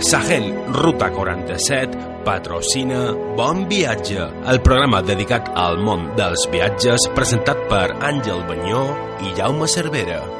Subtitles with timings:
[0.00, 7.88] Sahel Ruta 47 patrocina Bon Viatge, el programa dedicat al món dels viatges presentat per
[7.98, 8.84] Àngel Banyó
[9.26, 10.37] i Jaume Cervera.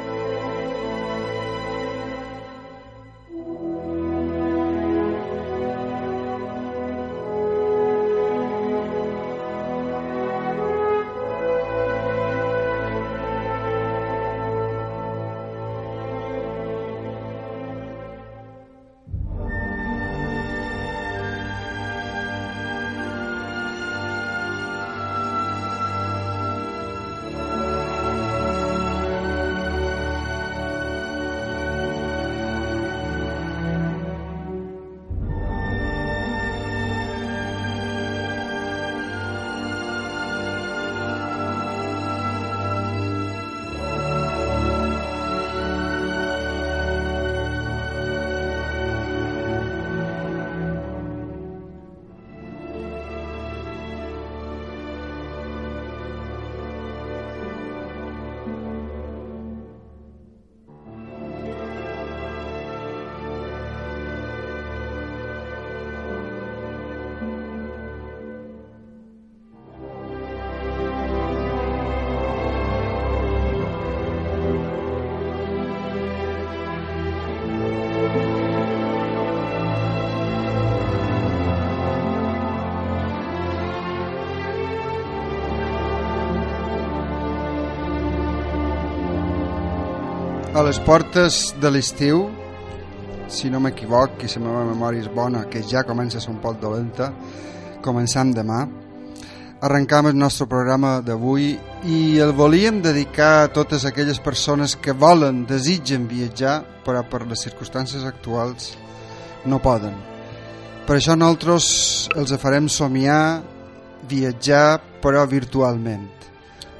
[90.69, 92.27] Les portes de l'estiu,
[93.25, 96.29] si no m'equivoc, i si la meva memòria és bona, que ja comença a ser
[96.29, 97.07] un poc dolenta,
[97.81, 98.59] començam demà.
[99.65, 101.47] Arrencam el nostre programa d'avui
[101.89, 107.41] i el volíem dedicar a totes aquelles persones que volen, desitgen viatjar, però per les
[107.47, 108.75] circumstàncies actuals
[109.49, 109.95] no poden.
[110.85, 111.71] Per això nosaltres
[112.13, 113.41] els farem somiar,
[114.11, 116.05] viatjar, però virtualment.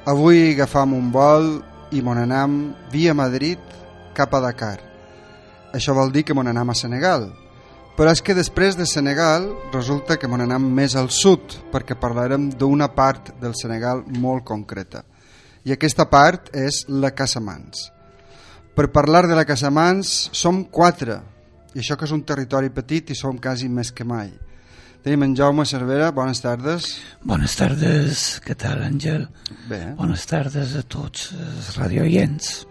[0.06, 1.50] Avui agafam un vol
[1.90, 2.60] i mon anam
[2.94, 3.69] via Madrid
[4.14, 4.78] cap a Dakar.
[5.74, 7.28] Això vol dir que mon anam a Senegal.
[7.96, 12.48] Però és que després de Senegal resulta que mon anam més al sud, perquè parlarem
[12.50, 15.04] d'una part del Senegal molt concreta.
[15.68, 17.90] I aquesta part és la Casamans.
[18.74, 21.18] Per parlar de la Casamans som quatre,
[21.74, 24.30] i això que és un territori petit i som quasi més que mai.
[25.04, 26.90] Tenim en Jaume Cervera, bones tardes.
[27.24, 29.28] Bones tardes, què tal, Àngel?
[29.68, 29.84] Bé.
[30.00, 32.69] Bones tardes a tots els radioients.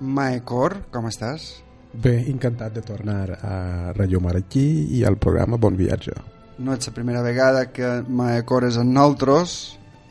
[0.00, 1.50] Maecor, com estàs?
[1.92, 4.66] Bé, encantat de tornar a Radio Maraquí
[4.96, 6.14] i al programa Bon Viatge.
[6.60, 9.58] No és la primera vegada que Maecor és en nosaltres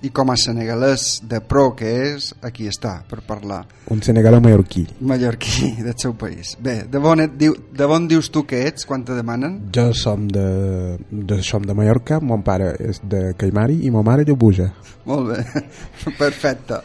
[0.01, 3.63] i com a senegalès de pro que és, aquí està, per parlar.
[3.91, 4.85] Un senegalès mallorquí.
[5.01, 6.53] Mallorquí, del seu país.
[6.63, 9.59] Bé, de bon, et diu, de bon dius tu que ets, quan te demanen?
[9.75, 10.45] Jo som de,
[11.09, 14.71] de, som de Mallorca, mon pare és de Caimari i ma mare de Buja.
[15.09, 15.65] Molt bé,
[16.23, 16.83] perfecte.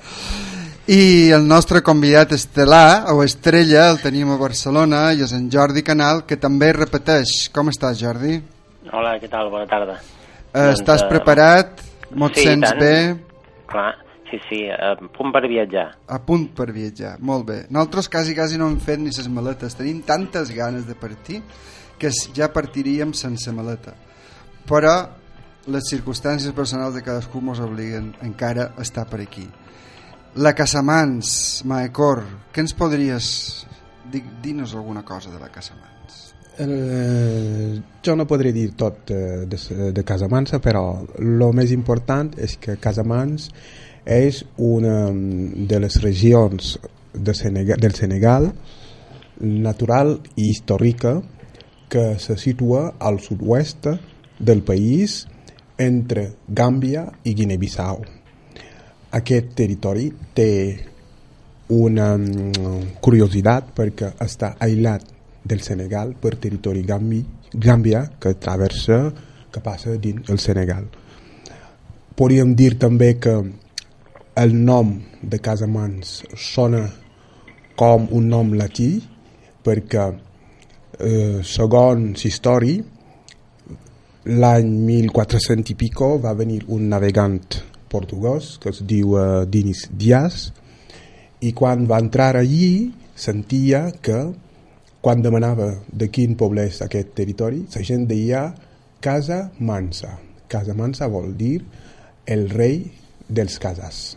[0.85, 5.81] I el nostre convidat estel·lar, o estrella, el tenim a Barcelona, i és en Jordi
[5.81, 7.49] Canal, que també repeteix.
[7.55, 8.35] Com estàs, Jordi?
[8.93, 9.49] Hola, què tal?
[9.49, 9.95] Bona tarda.
[10.53, 11.81] Eh, estàs preparat?
[12.13, 12.83] Mo't sí, sents tant.
[12.83, 12.99] bé?
[13.73, 13.95] Clar,
[14.29, 15.87] sí, sí, a punt per viatjar.
[16.05, 17.59] A punt per viatjar, molt bé.
[17.71, 19.81] Nosaltres quasi, quasi no hem fet ni ses maletes.
[19.81, 21.41] Tenim tantes ganes de partir
[21.97, 23.97] que ja partiríem sense maleta.
[24.69, 24.99] Però
[25.65, 29.49] les circumstàncies personals de cadascú ens obliguen encara a estar per aquí.
[30.37, 33.27] La Casamans, Maecor, què ens podries...
[34.11, 36.35] Di- Dinos alguna cosa de la Casamans.
[36.59, 39.59] Eh, jo no podré dir tot eh, de,
[39.95, 40.85] de Casamansa, però
[41.19, 43.49] el més important és que Casamans
[44.05, 46.77] és una de les regions
[47.15, 48.51] de Senegal, del Senegal
[49.41, 51.17] natural i històrica
[51.91, 53.89] que se situa al sud-oest
[54.39, 55.25] del país
[55.79, 58.05] entre Gàmbia i Guinea-Bissau.
[59.15, 60.51] Aquest territori té
[61.75, 65.07] una mm, curiositat perquè està aïllat
[65.45, 67.21] del Senegal per territori Gambi,
[67.55, 68.99] Gàmbia que traversa,
[69.53, 70.89] que passa dins el Senegal.
[72.17, 73.35] Podríem dir també que
[74.35, 76.83] el nom de Casamans sona
[77.79, 78.89] com un nom latí
[79.65, 80.09] perquè
[80.99, 82.83] eh, segons història
[84.25, 90.51] l'any 1400 i pico va venir un navegant portuguès que es diu eh, Dinis Diaz
[91.45, 94.19] i quan va entrar allí sentia que
[95.05, 98.45] quan demanava de quin poble és aquest territori la gent deia
[99.05, 100.15] Casa Mansa.
[100.49, 101.59] Casa Mansa vol dir
[102.25, 102.79] el rei
[103.29, 104.15] dels casas.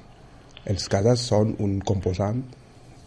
[0.68, 2.40] Els casas són un composant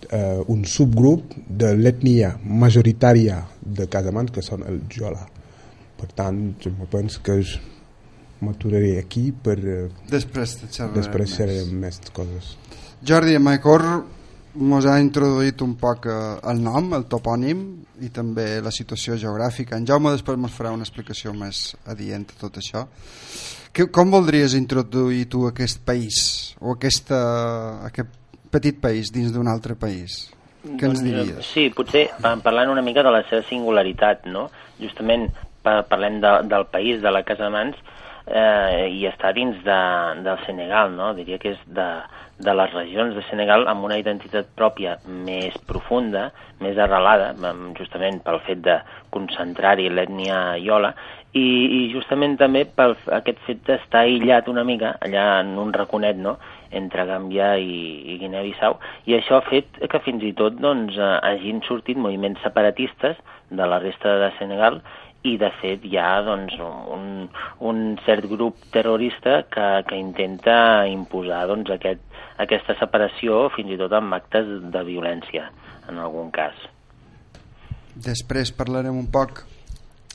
[0.08, 5.26] eh, un subgrup de l'ètnia majoritària de Casamans que són el Jola.
[6.00, 7.56] Per tant jo penso que és
[8.40, 11.72] m'aturaré aquí per eh, Després te xerrarem després més.
[11.72, 12.56] més coses
[13.06, 13.84] Jordi, en Maicor
[14.54, 16.16] mos ha introduït un poc eh,
[16.50, 17.60] el nom, el topònim
[18.02, 19.76] i també la situació geogràfica.
[19.76, 22.87] En Jaume després ens farà una explicació més adient a tot això.
[23.72, 27.20] Que, com voldries introduir tu aquest país o aquesta,
[27.86, 28.10] aquest
[28.50, 30.25] petit país dins d'un altre país?
[30.64, 31.38] Què ens Doncs, diries?
[31.38, 34.48] eh, Sí, potser pa- parlant una mica de la seva singularitat, no?
[34.81, 35.28] Justament
[35.62, 37.76] pa- parlem de, del país, de la Casa Mans,
[38.31, 39.79] eh, i està dins de,
[40.25, 41.12] del Senegal, no?
[41.19, 41.88] Diria que és de,
[42.41, 46.31] de les regions de Senegal amb una identitat pròpia més profunda,
[46.61, 47.32] més arrelada,
[47.79, 48.79] justament pel fet de
[49.15, 50.94] concentrar-hi l'ètnia iola,
[51.32, 55.71] i, i justament també pel f- aquest fet d'estar aïllat una mica allà en un
[55.77, 56.38] raconet, no?,
[56.71, 58.77] entre Gàmbia i, i Guinea-Bissau,
[59.11, 63.19] i això ha fet que fins i tot doncs, eh, hagin sortit moviments separatistes
[63.50, 64.79] de la resta de Senegal
[65.28, 66.56] i de fet hi ha doncs,
[66.94, 67.28] un,
[67.69, 72.02] un cert grup terrorista que, que intenta imposar doncs, aquest,
[72.40, 75.50] aquesta separació fins i tot amb actes de violència
[75.90, 76.56] en algun cas.
[77.94, 79.43] Després parlarem un poc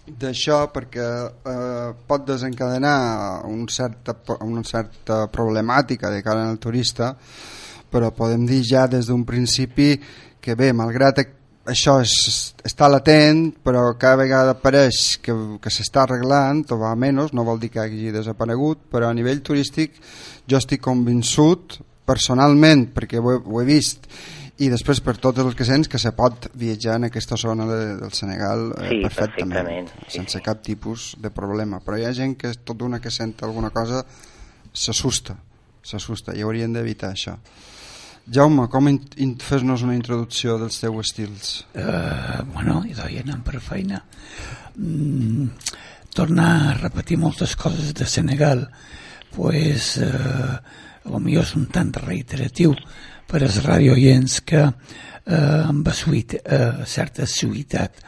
[0.05, 4.13] d'això perquè eh, pot desencadenar un certa,
[4.45, 7.15] una certa problemàtica de cara al turista
[7.95, 9.95] però podem dir ja des d'un principi
[10.41, 11.21] que bé, malgrat
[11.69, 12.13] això és,
[12.65, 17.59] està latent però cada vegada apareix que, que s'està arreglant o va menys, no vol
[17.61, 19.97] dir que hagi desaparegut però a nivell turístic
[20.47, 24.09] jo estic convençut personalment perquè ho he, ho he vist
[24.61, 27.79] i després per tots els que sents que se pot viatjar en aquesta zona de,
[27.99, 30.43] del Senegal eh, Sí, perfectament, perfectament, sí, sense sí.
[30.45, 34.05] cap tipus de problema però hi ha gent que tot una que sent alguna cosa
[34.71, 35.35] s'assusta
[35.85, 37.39] s'assusta i haurien d'evitar això
[38.25, 38.87] Jaume, com
[39.37, 43.99] fes-nos una introducció dels teus estils Uh, bueno, i d'ahir anant per feina.
[44.79, 45.49] Mm,
[46.15, 48.63] tornar a repetir moltes coses de Senegal,
[49.35, 50.55] pues, uh,
[51.03, 52.73] potser és un tant reiteratiu
[53.27, 54.73] per als radioients que uh,
[55.67, 58.01] amb suït, uh, certa suïtat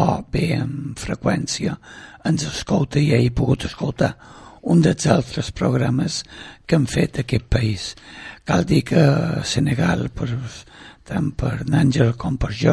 [0.00, 1.76] o bé amb freqüència
[2.26, 4.14] ens escolta i he pogut escoltar
[4.62, 6.24] un dels altres programes
[6.66, 7.94] que han fet aquest país.
[8.50, 9.00] Cal dir que
[9.46, 10.26] Senegal, per,
[11.06, 12.72] tant per n'Àngel com per jo,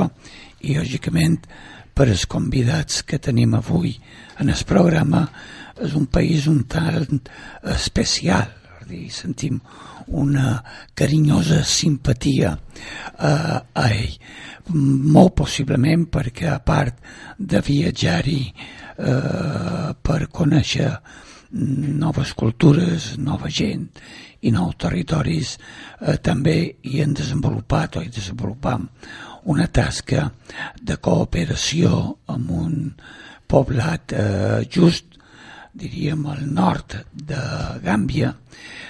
[0.66, 1.36] i lògicament
[1.94, 3.92] per els convidats que tenim avui
[4.42, 5.22] en el programa,
[5.78, 7.22] és un país un tant
[7.76, 8.50] especial,
[8.90, 9.60] dir, sentim
[10.18, 10.56] una
[10.98, 14.18] carinyosa simpatia eh, a ell.
[14.74, 17.06] Molt possiblement perquè a part
[17.38, 20.90] de viatjar-hi eh, per conèixer
[22.02, 23.92] noves cultures, nova gent
[24.48, 25.58] i nous territoris,
[26.02, 26.58] eh, també
[26.88, 28.88] hi hem desenvolupat o hi desenvolupam
[29.48, 30.28] una tasca
[30.82, 31.92] de cooperació
[32.34, 32.74] amb un
[33.48, 35.16] poblat eh, just,
[35.78, 37.40] diríem, al nord de
[37.84, 38.34] Gàmbia,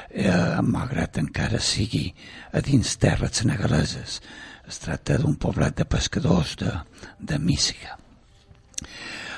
[0.10, 2.08] eh, malgrat encara sigui
[2.54, 4.22] a dins terres senegaleses.
[4.68, 6.74] Es tracta d'un poblat de pescadors de,
[7.20, 7.98] de Mísiga.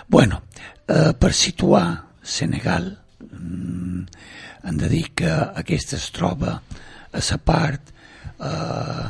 [0.07, 0.42] Bueno,
[0.88, 2.89] eh, per situar Senegal,
[3.30, 4.06] mm,
[4.64, 6.56] hem de dir que aquesta es troba
[7.12, 7.92] a la part
[8.40, 9.08] eh,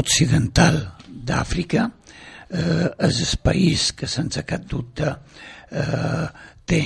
[0.00, 1.88] occidental d'Àfrica,
[2.50, 5.14] eh, és el país que sense cap dubte
[5.70, 6.26] eh,
[6.66, 6.82] té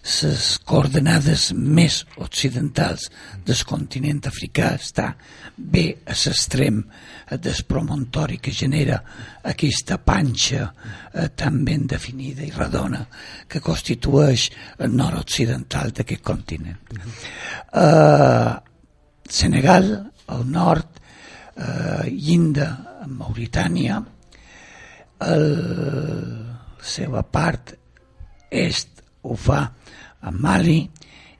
[0.00, 3.08] les coordenades més occidentals
[3.44, 5.10] del continent africà està
[5.56, 6.80] bé a l'extrem
[7.30, 8.96] del promontori que genera
[9.44, 13.04] aquesta panxa eh, tan ben definida i redona
[13.46, 16.80] que constitueix el nord-occidental d'aquest continent.
[17.72, 18.54] Eh,
[19.30, 19.92] Senegal,
[20.26, 21.00] al nord,
[21.54, 22.70] eh, Llinda,
[23.06, 24.00] Mauritània,
[25.20, 25.46] el,
[26.80, 27.76] la seva part
[28.50, 29.60] est ho fa
[30.20, 30.80] a Mali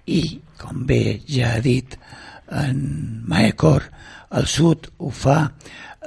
[0.06, 0.22] i,
[0.60, 1.96] com bé ja ha dit
[2.50, 2.80] en
[3.30, 3.86] Maecor,
[4.30, 5.42] al sud ho fa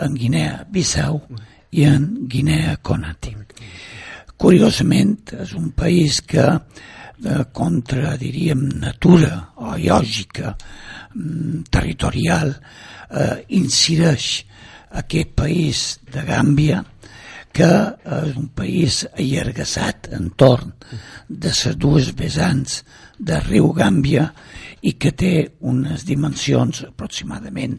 [0.03, 1.20] en Guinea-Bissau
[1.74, 3.36] i en Guinea-Conakry.
[4.44, 14.44] Curiosament, és un país que eh, contra, diríem, natura o lògica mm, territorial eh, incideix
[15.00, 16.82] aquest país de Gàmbia
[17.53, 17.69] que
[18.17, 20.74] és un país allargassat entorn
[21.29, 22.81] de les dues vessants
[23.19, 24.27] del riu Gàmbia
[24.81, 27.77] i que té unes dimensions aproximadament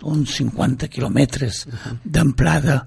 [0.00, 1.64] d'uns 50 quilòmetres
[2.02, 2.80] d'amplada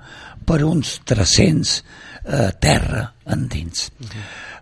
[0.47, 3.87] per uns 300 eh, terra endins.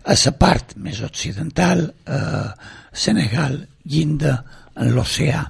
[0.06, 2.48] A la part més occidental, eh,
[2.96, 4.38] Senegal llinda
[4.76, 5.42] en l'oceà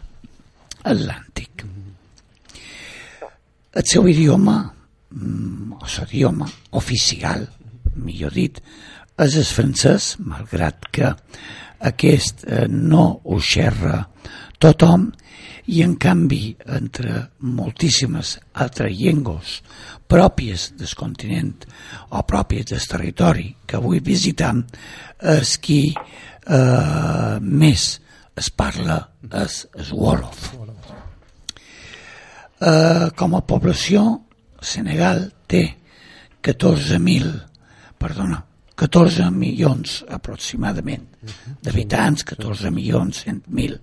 [0.83, 1.65] Atlàntic.
[3.77, 4.73] el seu idioma,
[5.11, 6.49] mm, el seu idioma
[6.79, 7.47] oficial,
[7.97, 8.61] millor dit,
[9.17, 11.13] és el francès, malgrat que
[11.89, 14.03] aquest eh, no ho xerra
[14.59, 15.11] tothom,
[15.67, 19.57] i en canvi entre moltíssimes altres llengües
[20.07, 21.67] pròpies del continent
[22.15, 24.53] o pròpies del territori que vull visitar
[25.35, 27.89] és qui eh, més
[28.37, 29.01] es parla
[29.43, 30.53] és, és Wolof.
[32.57, 34.05] Eh, com a població,
[34.67, 35.63] Senegal té
[36.43, 37.33] 14.000,
[37.99, 38.43] perdona,
[38.77, 41.07] 14 milions aproximadament
[41.65, 43.79] d'habitants, 14 milions 100.000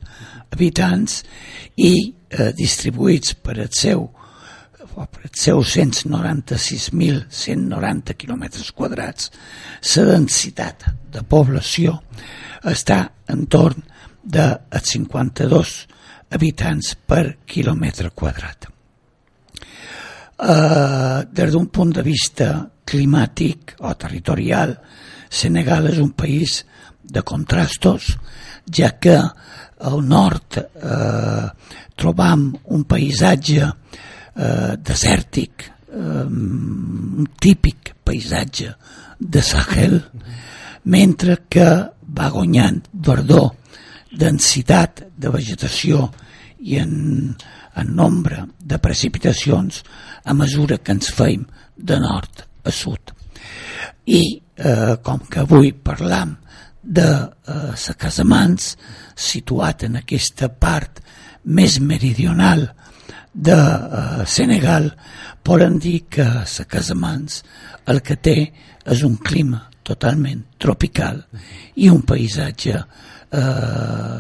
[0.54, 1.24] habitants
[1.82, 4.06] i eh, distribuïts per el seu
[4.94, 9.32] per els seus 196.190 quilòmetres quadrats,
[9.96, 10.86] la densitat
[11.16, 11.98] de població
[12.70, 13.82] està entorn
[14.24, 14.48] de
[14.78, 15.88] 52
[16.34, 18.73] habitants per quilòmetre quadrat.
[20.44, 24.74] Uh, des d'un punt de vista climàtic o territorial,
[25.32, 26.66] Senegal és un país
[27.02, 28.10] de contrastos,
[28.68, 29.16] ja que
[29.84, 31.48] al nord eh,
[31.96, 32.46] trobam
[32.76, 38.76] un paisatge eh, desèrtic, eh, un típic paisatge
[39.20, 39.98] de Sahel,
[40.84, 41.68] mentre que
[42.14, 43.52] va guanyant verdor,
[44.14, 46.06] densitat de vegetació
[46.64, 47.34] i en,
[47.76, 49.82] en nombre de precipitacions
[50.24, 53.14] a mesura que ens feim de nord a sud.
[54.06, 54.24] I
[54.56, 56.38] eh, com que avui parlam
[56.84, 58.74] de eh, sa Casamans,
[59.16, 61.00] situat en aquesta part
[61.44, 62.68] més meridional
[63.34, 64.92] de eh, Senegal,
[65.44, 67.42] poden dir que sa Casamans
[67.92, 68.38] el que té
[68.84, 71.20] és un clima totalment tropical
[71.76, 74.20] i un paisatge eh,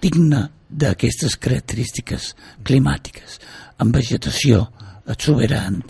[0.00, 2.32] digne d'aquestes característiques
[2.66, 3.38] climàtiques,
[3.78, 4.64] amb vegetació
[5.10, 5.82] exuberant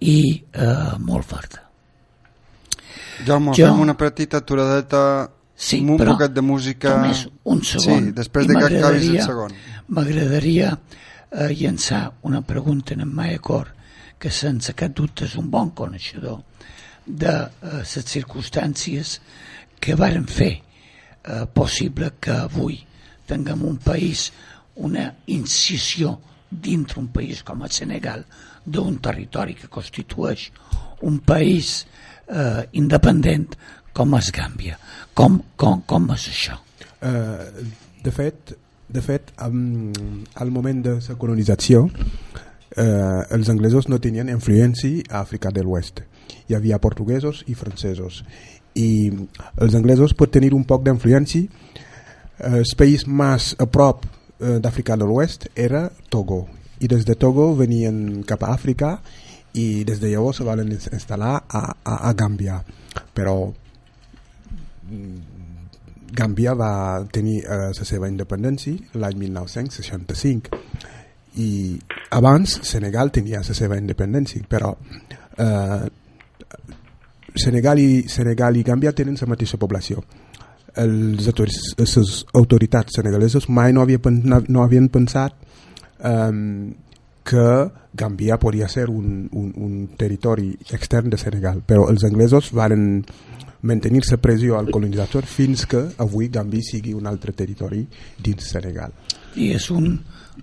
[0.00, 0.16] i
[0.52, 1.62] eh, molt forta.
[3.26, 3.68] Jaume, jo...
[3.68, 5.02] fem una petita aturadeta
[5.54, 6.96] sí, amb un però, poquet de música...
[6.98, 8.08] Només un segon.
[8.08, 9.54] Sí, després de que acabis el segon.
[9.92, 13.70] M'agradaria eh, llançar una pregunta en Maia Cor,
[14.18, 16.40] que sense cap dubte és un bon coneixedor
[17.06, 19.16] de eh, les circumstàncies
[19.82, 22.78] que varen fer eh, possible que avui
[23.26, 24.30] tinguem un país,
[24.76, 26.16] una incisió
[26.50, 28.24] dintre un país com el Senegal,
[28.64, 30.50] d'un territori que constitueix
[31.02, 31.82] un país
[32.28, 33.56] eh, independent
[33.92, 34.78] com és Gàmbia.
[35.14, 36.56] Com, com, com és això?
[37.02, 37.66] Uh,
[38.04, 38.54] de fet,
[38.88, 39.90] de fet um,
[40.38, 46.04] al moment de la colonització uh, els anglesos no tenien influència a Àfrica de l'Oest.
[46.48, 48.22] Hi havia portuguesos i francesos.
[48.78, 49.10] I
[49.60, 51.50] els anglesos pot tenir un poc d'influència.
[52.38, 56.46] Uh, el país més a prop uh, d'Àfrica de l'Oest era Togo
[56.82, 58.96] i des de Togo venien cap a Àfrica
[59.58, 62.58] i des de llavors se van instal·lar a, a, a Gàmbia.
[63.14, 63.36] Però
[64.90, 65.18] mm,
[66.12, 66.72] Gàmbia va
[67.12, 70.60] tenir eh, la seva independència l'any 1965
[71.40, 71.48] i
[72.12, 74.74] abans Senegal tenia la seva independència però
[75.40, 75.86] eh,
[77.34, 80.02] Senegal i, Senegal i Gàmbia tenen la mateixa població.
[80.76, 83.98] Les autoritats senegaleses mai no, havia,
[84.48, 85.36] no havien pensat
[86.04, 86.72] um,
[87.22, 93.04] que Gambia podria ser un, un, un territori extern de Senegal, però els anglesos varen
[93.62, 97.84] mantenir la pressió al colonitzador fins que avui Gambia sigui un altre territori
[98.18, 98.94] dins Senegal.
[99.38, 99.94] I és, un,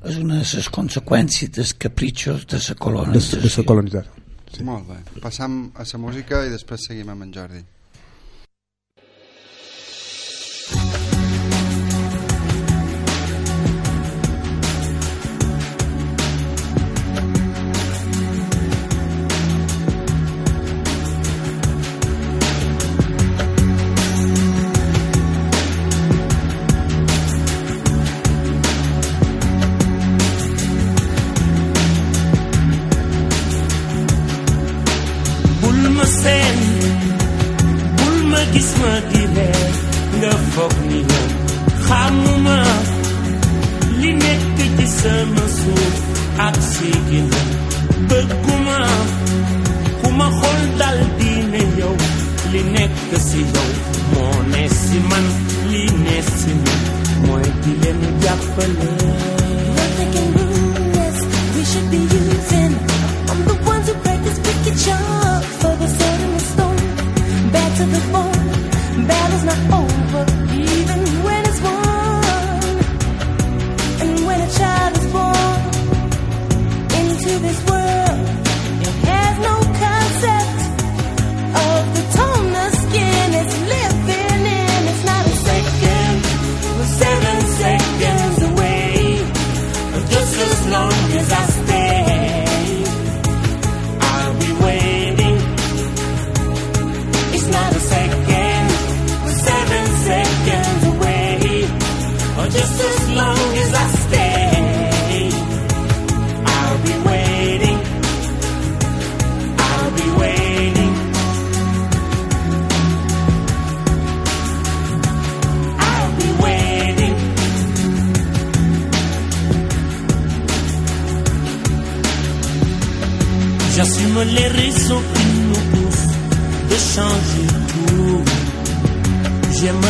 [0.03, 3.41] és una de les conseqüències dels capritxos de la colonització.
[3.41, 4.15] De, de la colonització.
[4.49, 4.63] Sí.
[4.65, 5.01] Molt bé.
[5.21, 7.61] Passam a la música i després seguim amb en Jordi.
[54.13, 55.25] moo ne si man
[60.13, 60.29] can.
[61.55, 62.73] We should be using.
[63.29, 63.95] I'm the ones who
[65.79, 65.87] the
[66.35, 66.81] the stone.
[67.51, 69.07] Back to the bone.
[69.07, 69.98] Battle's not over.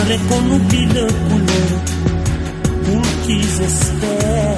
[0.10, 1.08] Le couleur
[2.84, 4.58] pour qu'ils espèrent.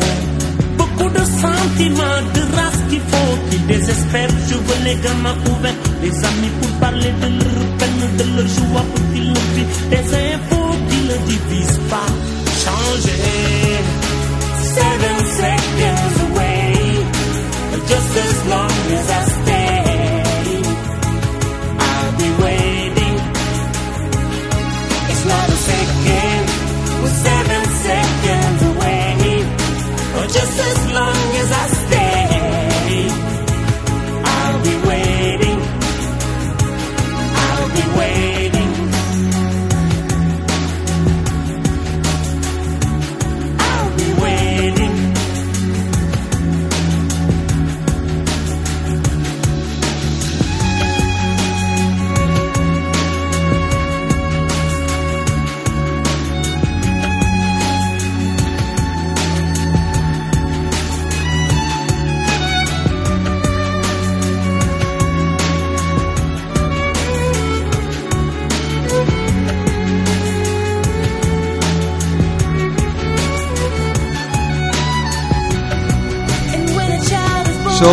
[0.77, 4.29] Beaucoup de sentiments, de race qu'il faut qu'ils désespèrent.
[4.48, 8.86] Je veux les gamins ouverts, les amis pour parler de leur peine, de leur joie
[8.96, 9.89] pour qu'ils ne vivent.
[9.89, 12.12] Des infos qui ne divisent pas.
[12.63, 13.22] Changer.
[14.77, 16.62] Seven seconds away.
[17.89, 19.21] Just as long as I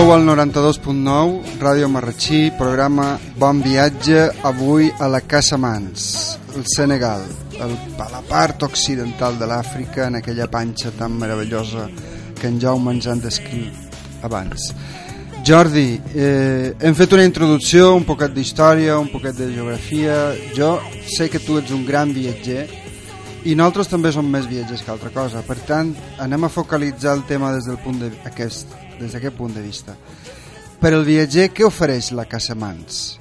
[0.09, 7.27] Sou al 92.9, Ràdio Marratxí, programa Bon Viatge, avui a la Casa Mans, el Senegal,
[7.61, 11.90] el, a la part occidental de l'Àfrica, en aquella panxa tan meravellosa
[12.40, 14.71] que en Jaume ens han descrit abans.
[15.44, 20.33] Jordi, eh, hem fet una introducció, un poquet d'història, un poquet de geografia.
[20.57, 22.64] Jo sé que tu ets un gran viatger
[23.44, 25.44] i nosaltres també som més viatgers que altra cosa.
[25.44, 29.55] Per tant, anem a focalitzar el tema des del punt de, aquest, des d'aquest punt
[29.55, 29.97] de vista.
[30.79, 33.19] Per al viatger, què ofereix la Casa Mans?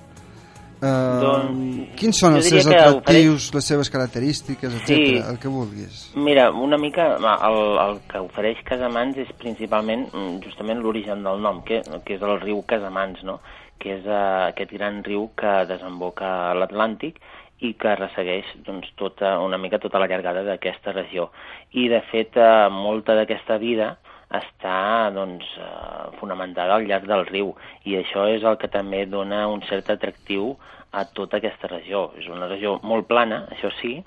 [0.78, 4.92] Uh, Doncs, quins són els seus atractius, les seves característiques, etc.
[4.92, 5.16] Sí.
[5.18, 6.04] el que vulguis.
[6.14, 11.64] Mira, una mica el, el que ofereix Casamans és principalment mm, justament l'origen del nom,
[11.66, 13.40] que, que és el riu Casamans, no?
[13.82, 17.18] que és uh, aquest gran riu que desemboca a l'Atlàntic
[17.66, 21.32] i que ressegueix doncs, tota, una mica tota la llargada d'aquesta regió.
[21.74, 23.96] I, de fet, uh, molta d'aquesta vida
[24.36, 27.54] està doncs, eh, fonamentada al llarg del riu
[27.86, 30.56] i això és el que també dona un cert atractiu
[30.92, 32.12] a tota aquesta regió.
[32.20, 33.98] És una regió molt plana, això sí,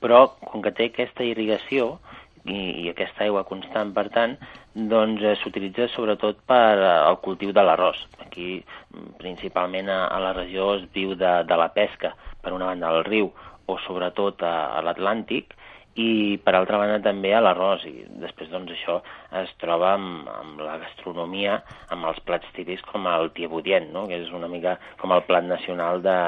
[0.00, 1.96] però com que té aquesta irrigació
[2.44, 4.36] i, i aquesta aigua constant, per tant,
[4.74, 8.00] doncs eh, s'utilitza sobretot per eh, al cultiu de l'arròs.
[8.24, 8.62] Aquí,
[8.94, 12.92] mm, principalment a, a la regió, es viu de, de la pesca, per una banda
[12.92, 13.32] al riu
[13.66, 15.56] o sobretot a, a l'Atlàntic,
[15.96, 17.84] i per altra banda també a l'arròs.
[17.88, 18.98] I després doncs això
[19.40, 21.60] es troba amb, amb la gastronomia
[21.94, 24.06] amb els plats típics com el tiebudien, no?
[24.08, 26.18] que és una mica com el plat nacional de,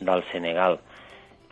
[0.00, 0.78] del Senegal.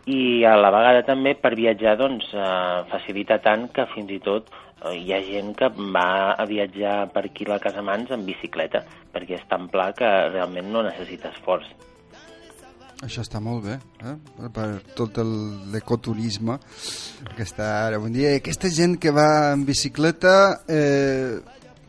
[0.07, 4.53] I a la vegada també per viatjar doncs eh, facilita tant que fins i tot
[4.53, 8.85] eh, hi ha gent que va a viatjar per aquí a la Casamans en bicicleta
[9.17, 11.73] perquè és tan pla que realment no necessita esforç
[13.03, 13.75] Això està molt bé,
[14.07, 14.15] eh?
[14.55, 16.59] per tot el- l'ecoturisme
[17.37, 17.99] que està ara.
[17.99, 18.37] Bon dia.
[18.37, 21.41] Aquesta gent que va en bicicleta, eh,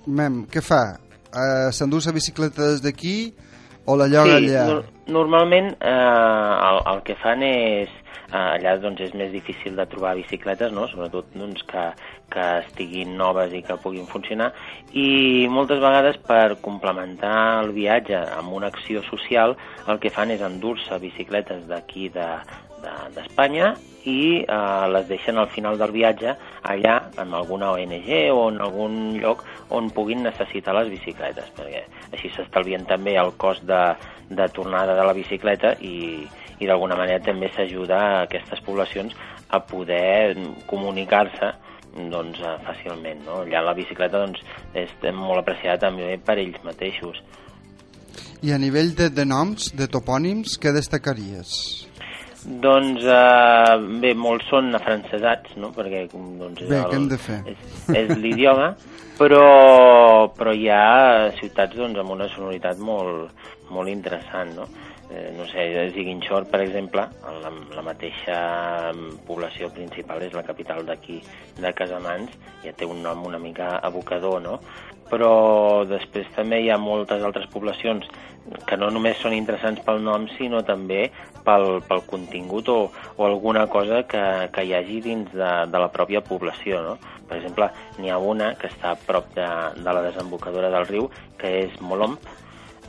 [0.08, 0.98] mem, què fa?
[1.32, 3.34] Eh, S'endú la bicicleta des d'aquí
[3.86, 4.66] o la lloga sí, allà?
[4.68, 7.90] nor- normalment eh, el, el que fan és
[8.36, 10.88] allà doncs és més difícil de trobar bicicletes, no?
[10.92, 11.86] sobretot doncs, que,
[12.34, 14.52] que estiguin noves i que puguin funcionar
[14.94, 19.56] i moltes vegades per complementar el viatge amb una acció social
[19.88, 22.30] el que fan és endur-se bicicletes d'aquí de,
[22.86, 23.74] de- d'Espanya
[24.06, 26.36] i eh, les deixen al final del viatge
[26.70, 29.42] allà amb alguna ONG o en algun lloc
[29.74, 31.82] on puguin necessitar les bicicletes perquè
[32.14, 33.82] així s'estalvien també el cost de,
[34.30, 36.28] de tornada de la bicicleta i,
[36.60, 39.16] i d'alguna manera també s'ajuda a aquestes poblacions
[39.50, 40.36] a poder
[40.68, 41.52] comunicar-se
[42.12, 43.24] doncs, eh, fàcilment.
[43.26, 43.42] No?
[43.44, 44.42] Allà la bicicleta doncs,
[44.74, 47.22] és molt apreciada també per ells mateixos.
[48.44, 51.54] I a nivell de, de noms, de topònims, què destacaries?
[52.46, 55.72] Doncs eh, bé, molts són afrancesats, no?
[55.74, 57.40] perquè doncs, és, Bé, què hem de fer?
[57.50, 57.64] és,
[57.96, 58.74] és l'idioma,
[59.20, 59.46] però,
[60.36, 64.54] però hi ha ciutats doncs, amb una sonoritat molt, molt interessant.
[64.60, 64.68] No?
[65.12, 67.08] Eh, no sé, Ziguinchor, per exemple,
[67.42, 68.38] la, la mateixa
[69.28, 71.22] població principal és la capital d'aquí,
[71.60, 74.60] de Casamans, ja té un nom una mica abocador, no?
[75.06, 78.08] Però després també hi ha moltes altres poblacions
[78.66, 81.10] que no només són interessants pel nom, sinó també
[81.46, 82.78] pel, pel contingut o,
[83.18, 86.96] o alguna cosa que, que hi hagi dins de, de la pròpia població, no?
[87.26, 91.10] Per exemple, n'hi ha una que està a prop de, de la desembocadura del riu,
[91.42, 92.22] que és Molomp,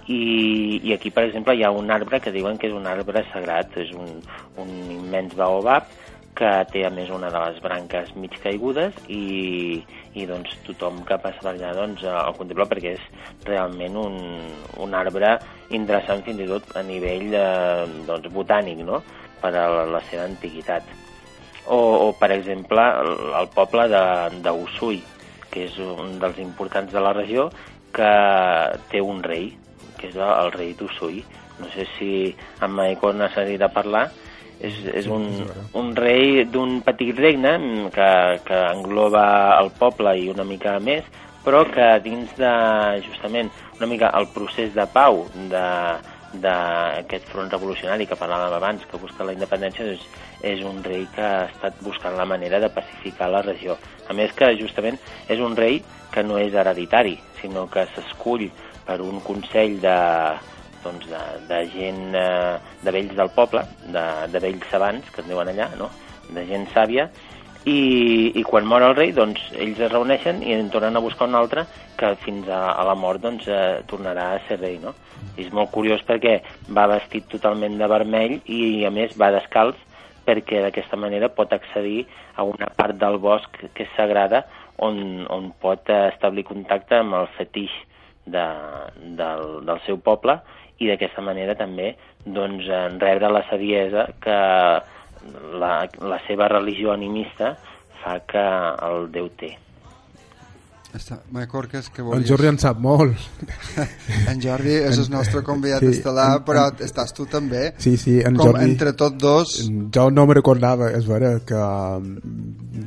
[0.06, 3.24] i, i aquí, per exemple, hi ha un arbre que diuen que és un arbre
[3.32, 4.20] sagrat, és un,
[4.62, 5.88] un immens baobab
[6.36, 9.80] que té a més una de les branques mig caigudes i,
[10.14, 13.06] i doncs tothom que passa per allà doncs, el contempla perquè és
[13.48, 14.18] realment un,
[14.84, 15.32] un arbre
[15.76, 19.00] interessant fins i tot a nivell eh, doncs, botànic, no?
[19.40, 20.84] per a la, la seva antiguitat.
[21.66, 23.88] O, o per exemple, el, el poble
[24.44, 25.00] d'Usui,
[25.50, 27.48] que és un dels importants de la regió,
[27.96, 28.12] que
[28.92, 29.48] té un rei,
[30.06, 31.24] que és el rei d'Usui.
[31.58, 32.10] No sé si
[32.62, 34.08] en Maicó n'ha sentit a parlar.
[34.56, 35.26] És, és un,
[35.76, 37.58] un rei d'un petit regne
[37.92, 38.10] que,
[38.46, 41.04] que engloba el poble i una mica més,
[41.44, 42.52] però que dins de,
[43.04, 45.66] justament, una mica el procés de pau de,
[46.40, 50.06] d'aquest front revolucionari que parlàvem abans, que busca la independència, és,
[50.56, 53.76] és un rei que ha estat buscant la manera de pacificar la regió.
[54.08, 54.96] A més que justament
[55.28, 58.48] és un rei que no és hereditari, sinó que s'escull
[58.86, 59.96] per un consell de,
[60.84, 65.30] doncs de, de gent, eh, de vells del poble, de, de vells sabants, que es
[65.30, 65.90] diuen allà, no?
[66.34, 67.06] de gent sàvia,
[67.66, 71.26] i, i quan mor el rei, doncs, ells es reuneixen i en tornen a buscar
[71.26, 71.64] un altre
[71.98, 74.78] que fins a, a la mort doncs, eh, tornarà a ser rei.
[74.82, 74.94] No?
[75.34, 76.38] I és molt curiós perquè
[76.70, 79.82] va vestit totalment de vermell i, a més, va descalç
[80.26, 84.44] perquè d'aquesta manera pot accedir a una part del bosc que és sagrada
[84.82, 87.74] on, on pot establir contacte amb el fetix
[88.26, 88.46] de,
[89.18, 90.38] del, del seu poble
[90.82, 91.94] i d'aquesta manera també
[92.26, 92.66] doncs,
[93.00, 94.40] rebre la saviesa que
[95.60, 97.54] la, la seva religió animista
[98.02, 98.42] fa que
[98.88, 99.54] el Déu té.
[100.96, 101.18] Està,
[101.50, 102.22] Corques, que volies...
[102.22, 103.24] El Jordi en sap molt.
[104.30, 107.66] en Jordi és el nostre convidat sí, estel·lar, però en, estàs tu també.
[107.82, 108.68] Sí, sí, en Com Jordi...
[108.70, 109.56] entre tots dos...
[109.92, 111.60] Jo no me recordava, és vera, que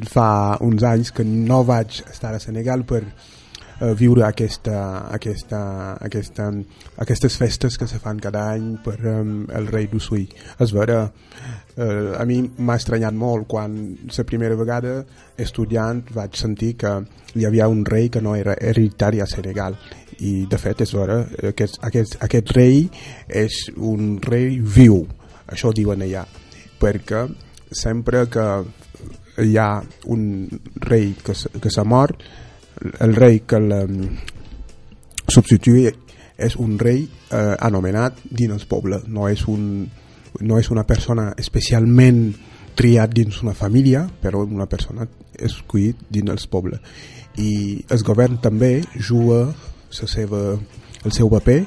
[0.09, 0.29] fa
[0.65, 3.03] uns anys que no vaig estar a Senegal per
[3.79, 5.61] eh, viure aquesta, aquesta,
[6.01, 6.49] aquesta,
[6.97, 10.27] aquestes festes que se fan cada any per um, el rei d'Ussui.
[10.59, 11.01] És vera,
[11.75, 13.77] eh, a mi m'ha estranyat molt quan
[14.09, 14.99] la primera vegada
[15.37, 16.95] estudiant vaig sentir que
[17.35, 19.77] hi havia un rei que no era hereditari a Senegal.
[20.19, 21.21] I de fet és vera,
[21.53, 22.83] aquest, aquest, aquest rei
[23.27, 25.05] és un rei viu,
[25.47, 26.25] això diuen allà,
[26.79, 27.23] perquè
[27.71, 28.49] sempre que
[29.39, 29.79] hi ha
[30.11, 30.49] un
[30.83, 32.25] rei que, que s'ha mort
[32.79, 33.71] el rei que el
[35.29, 35.89] substituï
[36.39, 39.83] és un rei eh, anomenat dins el poble, no és, un,
[40.39, 42.29] no és una persona especialment
[42.79, 46.79] triat dins una família, però una persona escollit dins el poble.
[47.39, 47.51] I
[47.91, 50.41] el govern també juga la seva,
[51.03, 51.59] el seu paper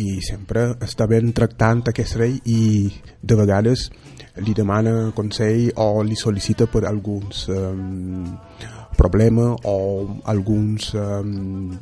[0.00, 2.88] i sempre està ben tractant aquest rei i
[3.20, 3.88] de vegades
[4.44, 8.24] li demana consell o li sol·licita per alguns um,
[9.00, 11.72] problema o alguns um,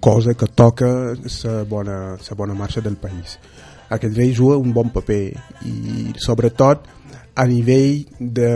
[0.00, 3.38] cosa que toca la bona, la bona marxa del país.
[3.90, 5.32] Aquest rei juga un bon paper
[5.66, 6.86] i sobretot
[7.34, 8.50] a nivell de,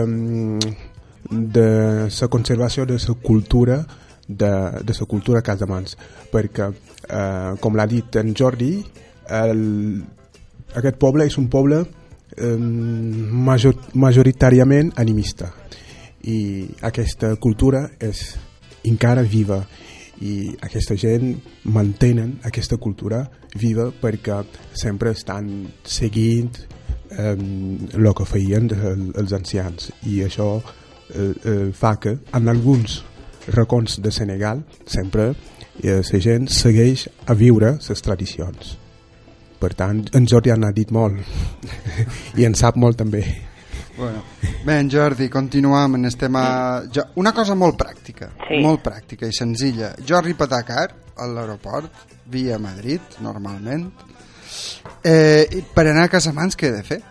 [1.29, 1.67] de
[2.07, 3.85] la conservació de la cultura
[4.27, 4.51] de,
[4.83, 5.97] de la cultura casamans
[6.31, 8.71] perquè eh, com l'ha dit en Jordi
[9.27, 9.63] el,
[10.75, 15.51] aquest poble és un poble eh, major, majoritàriament animista
[16.23, 18.23] i aquesta cultura és
[18.87, 19.61] encara viva.
[20.23, 21.33] I aquesta gent
[21.73, 23.23] mantenen aquesta cultura
[23.59, 24.37] viva perquè
[24.77, 25.49] sempre estan
[25.83, 26.61] seguint
[27.17, 29.91] eh, que feien els ancians.
[30.07, 33.01] I això eh, eh, fa que en alguns
[33.47, 35.33] racons de Senegal sempre
[35.83, 38.77] eh, la gent segueix a viure les tradicions.
[39.59, 41.19] Per tant en Jordi ha dit molt
[42.39, 43.23] i en sap molt també
[43.97, 44.23] Bueno.
[44.65, 46.81] Bé, en Jordi, continuem en el tema...
[47.15, 48.61] Una cosa molt pràctica, sí.
[48.63, 49.93] molt pràctica i senzilla.
[50.01, 51.91] Jo arribo a l'aeroport,
[52.25, 53.91] via Madrid, normalment.
[55.03, 57.01] Eh, per anar a Casamans, què he de fer?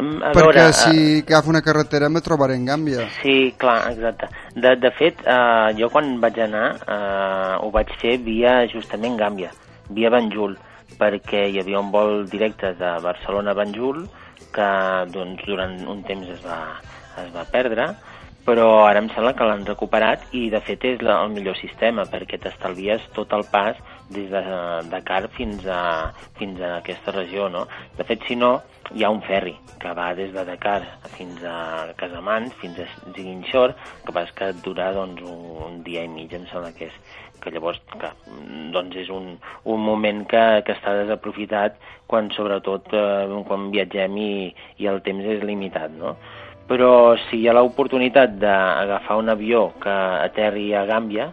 [0.00, 3.04] Mm, a Perquè veure, si uh, agafo una carretera me trobaré en Gàmbia.
[3.20, 4.30] Sí, clar, exacte.
[4.54, 9.50] De, de fet, uh, jo quan vaig anar uh, ho vaig fer via justament Gàmbia,
[9.90, 10.56] via Banjul,
[11.00, 14.06] perquè hi havia un vol directe de Barcelona a Banjul,
[14.54, 14.70] que
[15.14, 16.60] doncs, durant un temps es va,
[17.22, 17.90] es va perdre,
[18.46, 22.06] però ara em sembla que l'han recuperat i de fet és la, el millor sistema
[22.08, 23.78] perquè t'estalvies tot el pas
[24.10, 24.42] des de
[24.90, 27.66] Dakar fins a, fins a aquesta regió, no?
[27.98, 28.56] De fet, si no,
[28.90, 30.80] hi ha un ferri que va des de Dakar
[31.14, 33.76] fins a Casamans, fins a Ziguinchor,
[34.06, 36.98] que passa que dura doncs, un, un dia i mig, em sembla que és
[37.40, 38.10] que llavors que,
[38.74, 39.32] doncs és un,
[39.64, 41.78] un moment que, que està desaprofitat
[42.10, 44.30] quan sobretot eh, quan viatgem i,
[44.82, 46.16] i el temps és limitat, no?
[46.70, 51.32] Però si hi ha l'oportunitat d'agafar un avió que aterri a Gàmbia,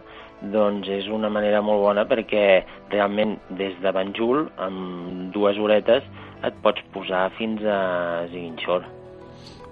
[0.54, 2.44] doncs és una manera molt bona perquè
[2.90, 6.06] realment des de Banjul, amb dues horetes,
[6.42, 7.80] et pots posar fins a
[8.32, 8.97] Ziguinchor.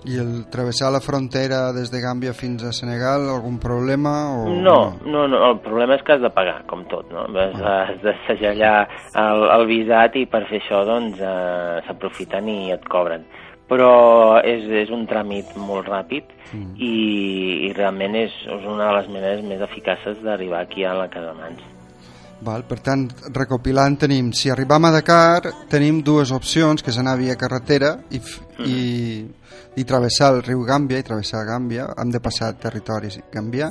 [0.06, 4.12] I el travessar la frontera des de Gàmbia fins a Senegal, algun problema?
[4.38, 4.44] O...
[4.54, 7.24] No, no, no, el problema és que has de pagar, com tot, no?
[7.34, 7.80] Has, Ah.
[7.90, 8.86] has de segellar
[9.18, 13.26] el, el visat i per fer això doncs eh, s'aprofiten i et cobren.
[13.66, 16.76] Però és, és un tràmit molt ràpid Mm.
[16.78, 21.08] i, i realment és, és una de les maneres més eficaces d'arribar aquí a la
[21.10, 21.58] Casamans.
[22.44, 27.16] Val, per tant, recopilant tenim, si arribam a Dakar, tenim dues opcions, que és anar
[27.16, 28.20] via carretera i,
[28.66, 28.80] i,
[29.80, 33.70] i travessar el riu Gàmbia, i travessar Gàmbia, hem de passar territoris Gàmbia.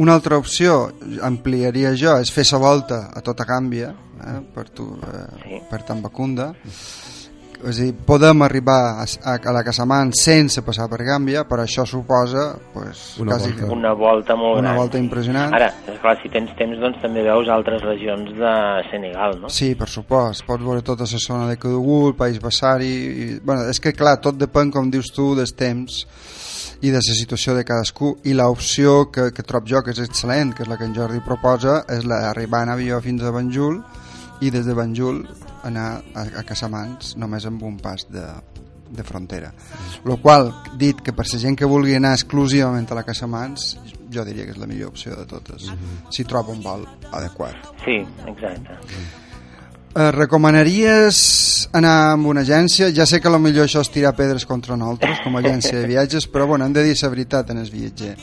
[0.00, 0.86] Una altra opció,
[1.20, 3.92] ampliaria jo, és fer la volta a tota Gàmbia,
[4.24, 6.54] eh, per, tu, eh, per Tambacunda.
[7.64, 11.84] A dir, podem arribar a, a, a la Casamant sense passar per Gàmbia, però això
[11.86, 13.70] suposa pues, Una quasi volta.
[13.74, 14.80] Una volta molt una gran.
[14.80, 15.54] volta impressionant.
[15.54, 18.54] Ara, esclar, si tens temps, doncs també veus altres regions de
[18.90, 19.52] Senegal, no?
[19.52, 20.44] Sí, per supost.
[20.48, 22.92] Pots veure tota la zona de Cadogur, el País Bassari...
[22.92, 26.02] I, bueno, és que, clar, tot depèn, com dius tu, dels temps
[26.82, 28.16] i de la situació de cadascú.
[28.26, 31.22] I l'opció que, que trob jo, que és excel·lent, que és la que en Jordi
[31.22, 33.78] proposa, és la d'arribar en avió fins a Banjul
[34.42, 35.22] i des de Banjul
[35.68, 38.26] anar a, a Casamans només amb un pas de,
[38.90, 39.52] de frontera.
[40.04, 43.72] Lo qual, dit que per la gent que vulgui anar exclusivament a la Casamans,
[44.12, 45.70] jo diria que és la millor opció de totes,
[46.10, 47.72] si troba un vol adequat.
[47.86, 48.78] Sí, exacte.
[49.94, 52.88] Eh, recomanaries anar amb una agència?
[52.96, 55.74] Ja sé que a lo millor això és tirar pedres contra nosaltres com a agència
[55.82, 58.14] de viatges, però bueno, hem de dir la veritat en el viatger.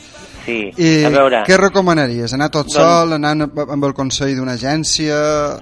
[0.44, 1.44] Sí, I a veure...
[1.46, 2.34] què recomanaries?
[2.34, 5.14] Anar tot Doncs- sol, anar amb el consell d'una agència...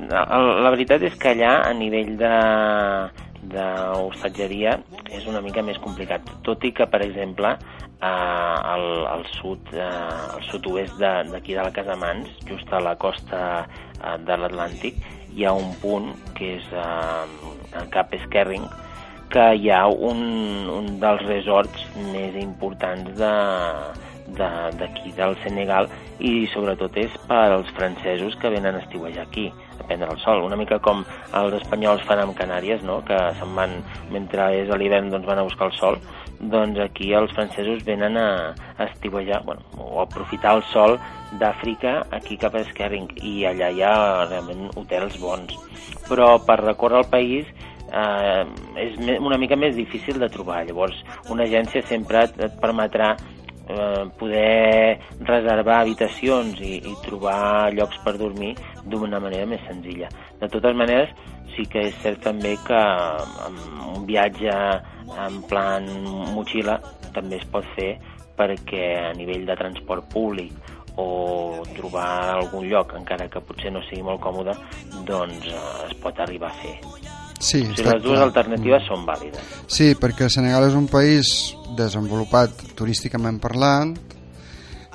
[0.08, 0.24] La,
[0.64, 2.32] la veritat és que allà, a nivell de
[3.48, 4.78] d'hostatgeria
[5.14, 7.52] és una mica més complicat, tot i que, per exemple,
[8.00, 12.80] eh, al, al sud, eh, al sud-oest de- d'aquí de, de la Casamans, just a
[12.80, 14.98] la costa eh, de l'Atlàntic,
[15.38, 18.66] hi ha un punt que és eh, a Cap Esquerring,
[19.30, 20.20] que hi ha un,
[20.72, 23.32] un dels resorts més importants de
[24.28, 25.86] de- d'aquí del Senegal
[26.20, 29.46] i sobretot és per als francesos que venen a estiuejar aquí
[29.80, 31.00] a prendre el sol, una mica com
[31.32, 32.98] els espanyols fan amb Canàries, no?
[33.08, 33.78] que se'n van
[34.12, 35.96] mentre és a l'hivern doncs van a buscar el sol
[36.40, 38.54] doncs aquí els francesos venen a,
[38.88, 40.98] estiuejar bueno, o a aprofitar el sol
[41.40, 43.94] d'Àfrica aquí cap a Esquerring i allà hi ha
[44.28, 45.56] realment hotels bons
[46.08, 47.50] però per recórrer el país
[47.92, 48.44] eh,
[48.76, 50.64] és una mica més difícil de trobar.
[50.68, 50.98] Llavors,
[51.32, 54.98] una agència sempre et, et permetrà eh, poder
[55.28, 60.10] reservar habitacions i, i trobar llocs per dormir d'una manera més senzilla.
[60.40, 61.12] De totes maneres,
[61.56, 63.58] sí que és cert també que amb
[63.96, 64.54] un viatge
[65.16, 65.86] en plan
[66.34, 66.78] motxilla
[67.14, 67.94] també es pot fer
[68.38, 70.52] perquè a nivell de transport públic
[70.98, 74.54] o trobar algun lloc, encara que potser no sigui molt còmode,
[75.06, 76.74] doncs eh, es pot arribar a fer.
[77.38, 78.26] Sí, O sigui, les dues clar.
[78.26, 79.52] alternatives són vàlides.
[79.70, 83.94] Sí, perquè Senegal és un país desenvolupat turísticament parlant,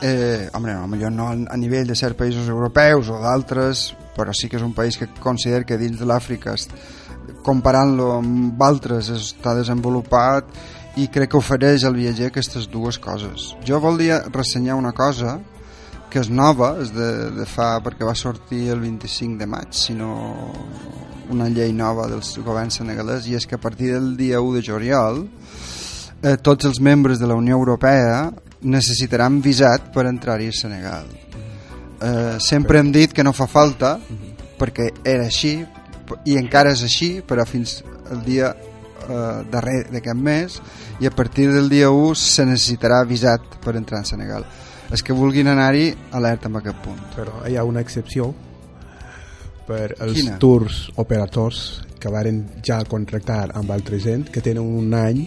[0.04, 4.50] eh, home, no, millor no a nivell de certs països europeus o d'altres, però sí
[4.52, 6.58] que és un país que considero que dins de l'Àfrica,
[7.44, 10.50] comparant-lo amb altres, està desenvolupat
[11.02, 13.52] i crec que ofereix al viatger aquestes dues coses.
[13.66, 15.40] Jo volia ressenyar una cosa
[16.14, 20.14] que és nova, és de, de fa, perquè va sortir el 25 de maig, sinó
[21.34, 24.62] una llei nova del govern senegalès, i és que a partir del dia 1 de
[24.68, 25.24] juliol
[26.22, 28.30] eh, tots els membres de la Unió Europea
[28.62, 31.10] necessitaran visat per entrar-hi al Senegal.
[32.04, 33.98] Eh, sempre hem dit que no fa falta,
[34.60, 35.58] perquè era així,
[36.26, 40.60] i encara és així, però fins el dia eh, darrer d'aquest mes,
[41.02, 44.46] i a partir del dia 1 se necessitarà visat per entrar al Senegal.
[44.94, 47.00] Els que vulguin anar-hi, alerta amb aquest punt.
[47.16, 48.30] Però hi ha una excepció
[49.68, 50.38] per els Quina?
[50.38, 51.64] tours operadors
[52.00, 55.24] que varen ja contractar amb altra gent que tenen un any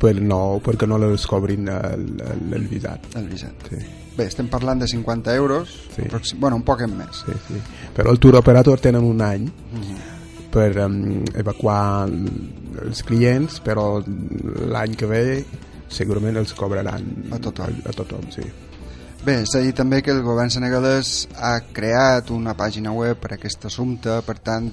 [0.00, 3.08] per no, perquè no les cobrin el, el, el visat.
[3.18, 3.70] El visat.
[3.72, 3.80] Sí,
[4.16, 6.02] Bé, estem parlant de 50 euros, Sí.
[6.02, 7.22] aproxim- bueno, un poc més.
[7.26, 7.60] sí, sí.
[7.94, 10.50] Però el tour operator tenen un any Mhm.
[10.50, 12.52] per um, evacuar el-
[12.86, 15.44] els clients, però l'any que ve
[15.88, 17.66] segurament els cobraran A tothom.
[17.84, 18.42] A, a tothom, sí.
[19.24, 23.34] Bé, s'ha dit també que el govern senegalès ha creat una pàgina web per a
[23.34, 24.72] aquest assumpte, per tant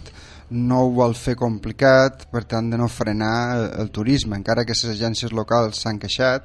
[0.51, 4.73] no ho vol fer complicat, per tant de no frenar el, el turisme, encara que
[4.73, 6.43] les agències locals s'han queixat,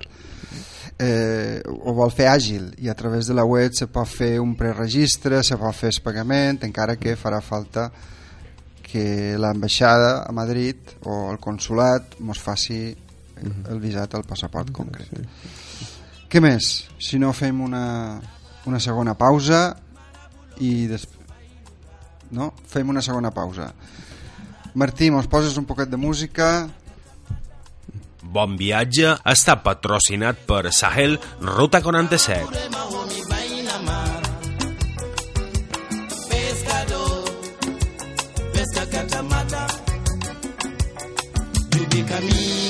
[0.98, 4.54] eh, ho vol fer àgil i a través de la web se pot fer un
[4.58, 7.88] preregistre, se pot fer el pagament, encara que farà falta
[8.88, 12.80] que l'ambaixada a Madrid o el consulat mos faci
[13.38, 15.12] el visat al passaport concret.
[16.28, 16.88] Què més?
[16.98, 18.18] Si no fem una,
[18.66, 19.76] una segona pausa
[20.64, 21.14] i després...
[22.34, 22.50] No?
[22.68, 23.70] Fem una segona pausa.
[24.76, 26.68] Martí, mos poses un poquet de música...
[28.28, 32.76] Bon viatge està patrocinat per Sahel Ruta 47.
[42.08, 42.67] caminho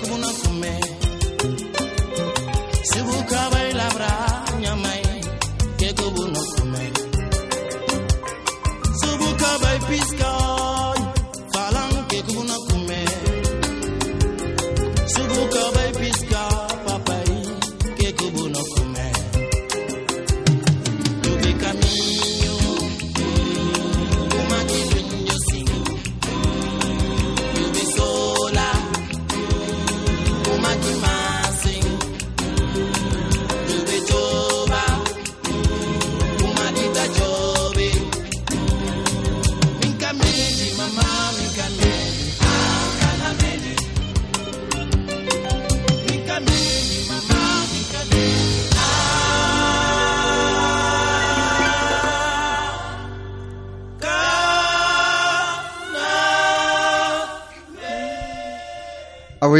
[0.00, 0.87] como não comer.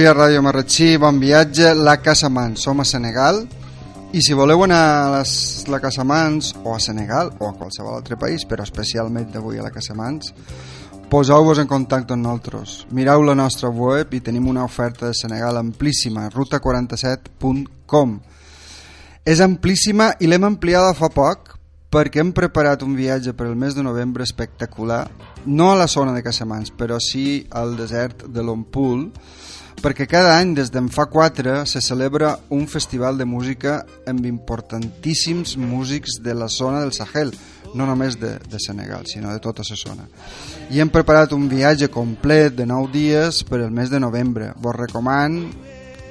[0.09, 2.63] A Ràdio Marratxí, bon viatge, la Casamans.
[2.65, 3.43] Som a Senegal
[4.17, 5.33] i si voleu anar a les,
[5.69, 9.73] la Casamans o a Senegal o a qualsevol altre país, però especialment avui a la
[9.75, 10.33] Casamans,
[11.13, 12.87] poseu-vos en contacte amb nosaltres.
[12.89, 18.17] Mireu la nostra web i tenim una oferta de Senegal amplíssima, ruta47.com.
[19.29, 21.53] És amplíssima i l'hem ampliada fa poc
[21.93, 25.05] perquè hem preparat un viatge per al mes de novembre espectacular,
[25.45, 29.11] no a la zona de Casamans, però sí al desert de l'Ompul,
[29.83, 35.57] perquè cada any, des d'en fa 4, se celebra un festival de música amb importantíssims
[35.57, 37.33] músics de la zona del Sahel,
[37.75, 40.07] no només de, de Senegal, sinó de tota la zona.
[40.71, 44.53] I hem preparat un viatge complet de 9 dies per al mes de novembre.
[44.57, 45.41] Vos recoman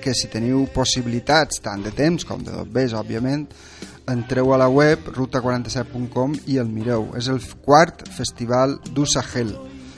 [0.01, 3.47] que si teniu possibilitats, tant de temps com de vés, òbviament,
[4.07, 7.11] entreu a la web ruta47.com i el mireu.
[7.19, 9.51] És el quart festival du Sahel.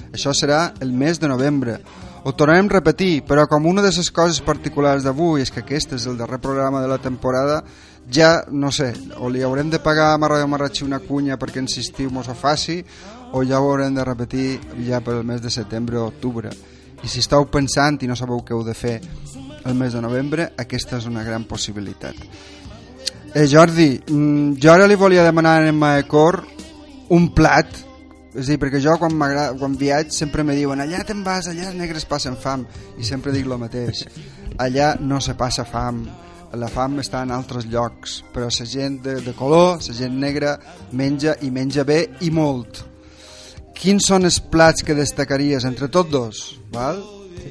[0.10, 1.78] Això serà el mes de novembre.
[2.24, 5.94] Ho tornarem a repetir, però com una de les coses particulars d'avui és que aquest
[5.96, 7.64] és el darrer programa de la temporada,
[8.12, 12.10] ja, no sé, o li haurem de pagar a Marradio Marratxí una cunya perquè insistiu
[12.12, 12.84] mos ho faci,
[13.32, 16.50] o ja ho haurem de repetir ja per el mes de setembre o octubre.
[17.00, 18.98] i si esteu pensant i no sabeu què heu de fer
[19.64, 22.16] el mes de novembre, aquesta és una gran possibilitat.
[23.34, 26.44] Eh, Jordi, mm, jo ara li volia demanar a Maecor
[27.10, 27.68] un plat,
[28.36, 29.16] és a dir, perquè jo quan,
[29.60, 32.66] quan viatge sempre me diuen allà te'n vas, allà els negres passen fam,
[32.98, 34.06] i sempre dic el mateix.
[34.62, 36.04] Allà no se passa fam,
[36.58, 40.58] la fam està en altres llocs, però la gent de, de color, la gent negra,
[40.92, 42.86] menja i menja bé i molt.
[43.80, 46.44] Quins són els plats que destacaries entre tots dos?
[46.74, 47.00] Val?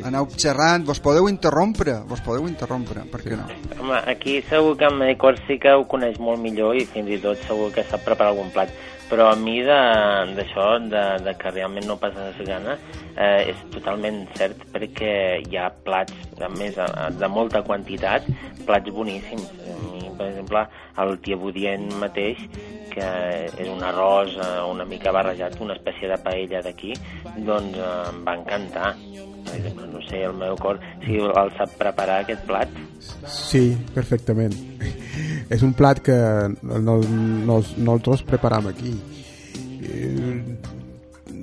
[0.05, 3.47] Aneu xerrant, vos podeu interrompre, vos podeu interrompre, per què no?
[3.79, 7.41] Home, aquí segur que en sí que ho coneix molt millor i fins i tot
[7.49, 8.69] segur que sap preparar algun plat.
[9.09, 12.75] Però a mi de- d'això, de, de que realment no passes gana,
[13.17, 16.13] eh, és totalment cert perquè hi ha plats,
[16.45, 16.77] a més,
[17.19, 18.29] de molta quantitat,
[18.67, 19.49] plats boníssims.
[19.89, 20.67] Mi, per exemple,
[20.99, 22.43] el tiabudient mateix,
[22.93, 23.09] que
[23.57, 26.93] és un arròs eh, una mica barrejat, una espècie de paella d'aquí,
[27.49, 28.93] doncs eh, em va encantar.
[29.55, 32.69] Exemple, no sé, el meu cor, si el sap preparar aquest plat,
[33.31, 34.53] Sí, perfectament.
[35.55, 36.15] És un plat que
[36.63, 36.97] no, no,
[37.79, 38.93] nosaltres preparam aquí.
[39.83, 40.59] Eh,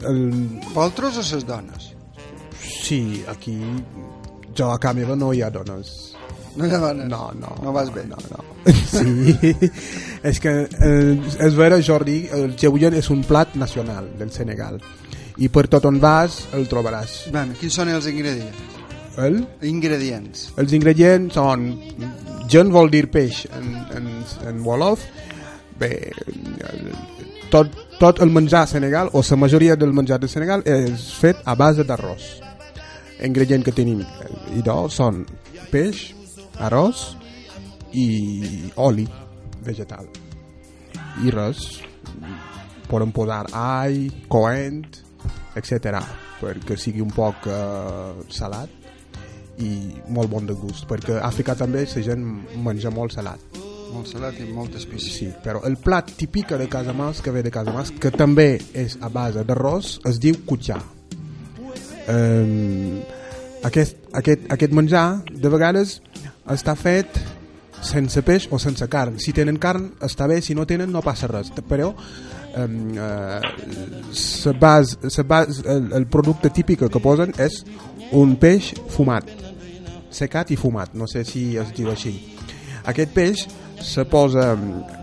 [0.06, 0.20] El,
[0.74, 1.94] Vosaltres o ses dones?
[2.60, 3.56] sí, aquí
[4.58, 6.14] jo a casa meva no hi ha dones.
[6.56, 7.08] No hi ha dones?
[7.10, 7.56] No, no.
[7.64, 8.04] No vas bé?
[8.06, 8.44] No, no.
[8.66, 9.46] Sí,
[10.24, 11.16] és que eh,
[11.48, 14.78] és vera, Jordi, el gebuyen és un plat nacional del Senegal
[15.38, 17.26] i per tot on vas el trobaràs.
[17.34, 18.76] Bueno, quins són els ingredients?
[19.18, 19.42] El?
[19.68, 20.50] Ingredients.
[20.60, 21.70] Els ingredients són...
[22.52, 24.10] Gen vol dir peix en, en,
[24.46, 25.02] en Wolof.
[25.80, 25.90] Bé,
[27.52, 31.42] tot, tot el menjar a Senegal, o la majoria del menjar de Senegal, és fet
[31.44, 32.28] a base d'arròs.
[33.26, 34.04] Ingredient que tenim
[34.54, 35.24] i do són
[35.72, 36.12] peix,
[36.60, 37.16] arròs
[37.96, 39.08] i oli
[39.66, 40.08] vegetal.
[41.24, 41.66] I res.
[42.86, 45.05] Poden posar all, coent,
[45.56, 46.02] etc.
[46.42, 48.70] perquè sigui un poc eh, salat
[49.64, 49.72] i
[50.12, 52.26] molt bon de gust perquè a Àfrica també la gent
[52.64, 53.40] menja molt salat
[53.96, 55.14] Molt salat i moltes pistes.
[55.14, 59.10] sí, però el plat típic de Casamans que ve de Casamans que també és a
[59.10, 60.82] base d'arròs es diu kutxà
[62.10, 63.00] um,
[63.64, 66.02] aquest, aquest, aquest menjar de vegades
[66.52, 67.08] està fet
[67.86, 71.30] sense peix o sense carn si tenen carn està bé, si no tenen no passa
[71.32, 71.94] res però
[74.16, 77.64] sa base, sa base, el, el producte típic que posen és
[78.16, 79.28] un peix fumat
[80.16, 82.14] secat i fumat, no sé si es diu així.
[82.88, 83.46] Aquest peix
[83.84, 84.54] se posa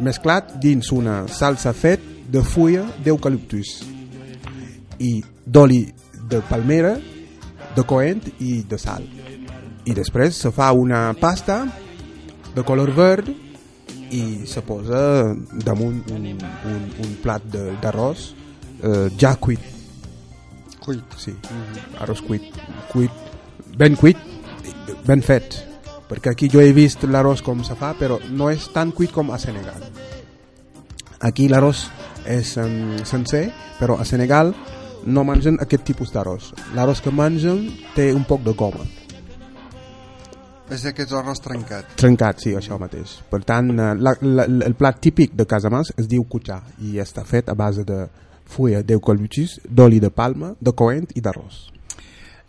[0.03, 3.74] mesclat dins una salsa fet de fulla d'eucaliptus
[5.03, 5.84] i d'oli
[6.30, 6.96] de palmera,
[7.76, 9.05] de coent i de sal.
[9.84, 11.64] I després se fa una pasta
[12.55, 13.30] de color verd
[14.12, 15.32] i se posa
[15.64, 16.26] damunt un,
[16.68, 18.26] un, un plat de- d'arròs
[18.82, 19.60] eh, ja cuit.
[20.82, 21.16] Cuit.
[21.16, 21.32] Sí,
[22.02, 22.48] arròs cuit,
[22.90, 23.10] cuit,
[23.78, 24.18] ben cuit,
[25.06, 25.60] ben fet.
[26.10, 29.30] Perquè aquí jo he vist l'arròs com se fa, però no és tan cuit com
[29.32, 29.80] a Senegal.
[31.24, 31.86] Aquí l'arròs
[32.28, 33.46] és um, sencer,
[33.78, 34.52] però a Senegal
[35.06, 36.50] no mengen aquest tipus d'arròs.
[36.76, 37.64] L'arròs que mengen
[37.96, 38.84] té un poc de goma.
[40.73, 41.95] És d'aquest arròs trencat.
[42.01, 43.18] Trencat, sí, això mateix.
[43.31, 47.27] Per tant, eh, la, la, el plat típic de Casamans es diu kutxà i està
[47.29, 48.07] fet a base de
[48.53, 51.61] fulla d'eucaliptus, d'oli de palma, de coent i d'arròs.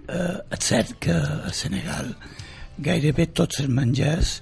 [0.07, 2.11] Eh, és cert que a Senegal
[2.83, 4.33] gairebé tots els menjars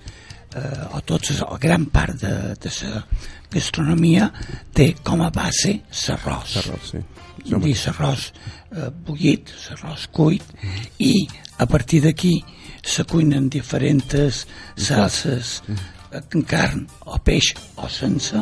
[0.56, 3.04] eh, o tots, o gran part de, de la
[3.52, 4.32] gastronomia
[4.74, 5.76] té com a base
[6.08, 7.02] l'arròs Arròs, sí.
[7.44, 10.46] dir l'arròs eh, bullit, l'arròs cuit
[11.00, 11.14] i
[11.60, 12.40] a partir d'aquí
[12.84, 18.42] se cuinen diferents salses eh, amb carn o peix o sense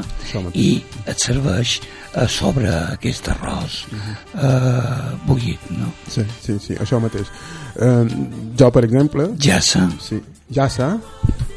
[0.53, 0.69] i
[1.05, 1.77] et serveix
[2.17, 5.91] a sobre aquest arròs eh, bullit no?
[6.09, 7.29] Sí, sí, sí, això mateix.
[7.77, 8.05] Eh,
[8.57, 10.97] jo, per exemple, jassa sí, jassa,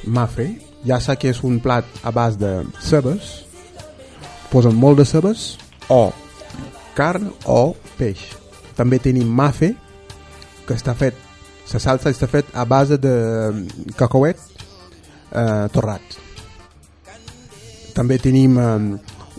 [0.05, 0.51] mafre,
[0.85, 2.53] jassa que és un plat a base de
[2.85, 3.33] cebes,
[4.53, 5.53] posen molt de cebes,
[5.89, 6.13] o
[6.97, 8.21] carn o peix.
[8.77, 9.73] També tenim mafe,
[10.67, 11.17] que està fet,
[11.73, 13.15] la salsa està fet a base de
[13.97, 14.39] cacauet
[15.33, 16.19] eh, torrat.
[17.97, 18.99] També tenim eh,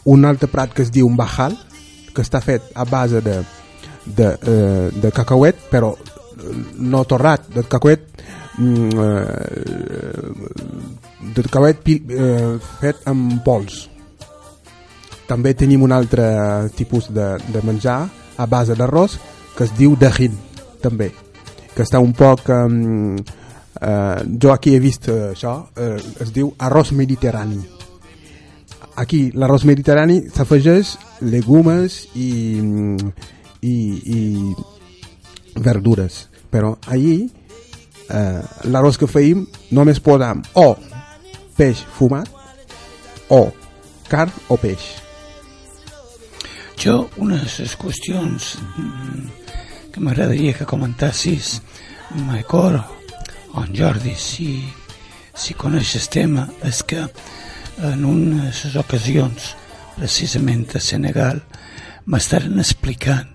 [0.09, 1.55] un altre plat que es diu bajal,
[2.13, 3.37] que està fet a base de,
[4.05, 6.01] de, eh, de cacauet, però eh,
[6.81, 8.01] no torrat, de cacauet
[8.57, 9.47] mm, eh,
[11.33, 13.89] de cacauet eh, fet amb pols.
[15.29, 16.25] També tenim un altre
[16.75, 18.01] tipus de, de menjar
[18.37, 19.19] a base d'arròs
[19.53, 20.33] que es diu dahin,
[20.81, 21.11] també,
[21.75, 22.49] que està un poc...
[22.49, 23.15] Um,
[23.81, 27.61] eh, jo aquí he vist eh, això, eh, es diu arròs mediterrani.
[29.01, 32.29] Aquí l'arròs mediterrani s'afegeix legumes i,
[33.65, 33.75] i,
[34.17, 34.21] i
[35.55, 37.25] verdures però allí
[38.09, 40.67] eh, l'arròs que feim només posam o
[41.57, 42.29] peix fumat
[43.33, 43.47] o
[44.09, 44.91] carn o peix
[46.83, 49.42] Jo, les qüestions mm,
[49.93, 51.61] que m'agradaria que comentassis,
[52.25, 52.79] Maicor
[53.53, 54.63] o en Jordi, si,
[55.37, 57.03] si coneix el tema, és que
[57.77, 58.07] en
[58.41, 59.53] les ocasions,
[59.93, 61.43] precisament a Senegal,
[62.09, 63.29] m'estaren explicant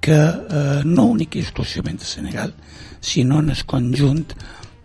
[0.00, 2.56] que eh, no únic i exclusivament a Senegal,
[3.00, 4.24] sinó en el conjunt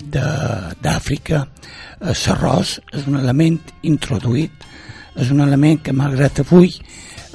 [0.04, 4.68] d'Àfrica, eh, l'arròs és un element introduït,
[5.16, 6.76] és un element que malgrat avui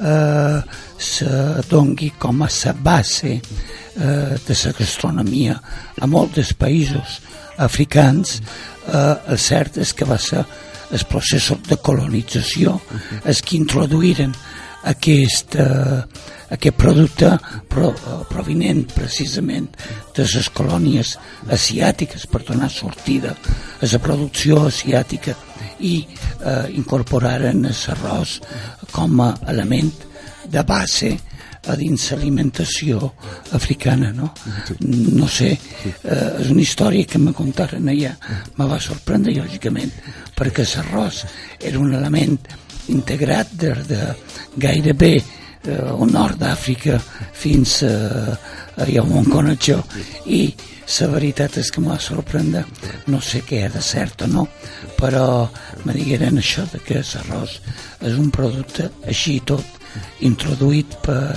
[0.03, 0.63] eh,
[0.99, 1.31] se
[1.69, 3.43] dongui com a la base eh,
[4.47, 5.61] de la gastronomia.
[6.01, 7.21] A molts països
[7.59, 10.45] africans eh, el cert és que va ser
[10.93, 12.77] els processos de colonització
[13.25, 14.35] els que introduïren
[14.93, 16.03] aquest, eh,
[16.53, 17.31] aquest producte
[17.69, 19.71] pro, eh, provinent precisament
[20.15, 21.17] de les colònies
[21.49, 25.35] asiàtiques per donar sortida a la producció asiàtica
[25.81, 28.39] i eh, incorporaren l'arròs
[28.93, 29.93] com a element
[30.53, 31.13] de base
[31.71, 33.13] a dins l'alimentació
[33.55, 34.33] africana, no?
[34.83, 38.17] No sé, eh, és una història que me contaren allà,
[38.59, 39.93] me va sorprendre lògicament,
[40.35, 41.23] perquè l'arròs
[41.61, 42.35] era un element
[42.91, 44.01] integrat des de
[44.59, 45.15] gairebé
[45.67, 46.99] eh, al nord d'Àfrica
[47.33, 48.37] fins a,
[48.77, 49.81] a Yamonconatxó
[50.27, 50.45] i
[50.93, 52.65] la veritat és que m'ha sorprendre.
[53.09, 54.47] No sé què de cert o no
[54.99, 55.49] però
[55.87, 57.55] me digueren això de que l'arròs
[58.03, 59.65] és un producte així tot
[60.21, 61.37] introduït per,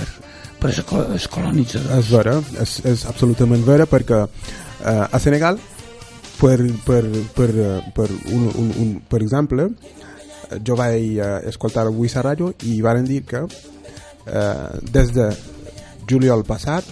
[0.60, 1.98] per els co- els colonitzadors.
[2.04, 5.58] És vera, és, és absolutament vera perquè eh, a Senegal
[6.40, 7.02] per, per,
[7.36, 12.24] per, eh, per, un, un, un, per exemple eh, jo vaig eh, escoltar avui la
[12.26, 13.44] ràdio i varen dir que
[14.26, 15.30] eh, des de
[16.06, 16.86] juliol passat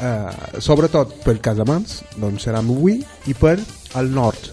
[0.00, 3.56] eh, sobretot per Casamans doncs serà avui i per
[3.98, 4.50] al nord.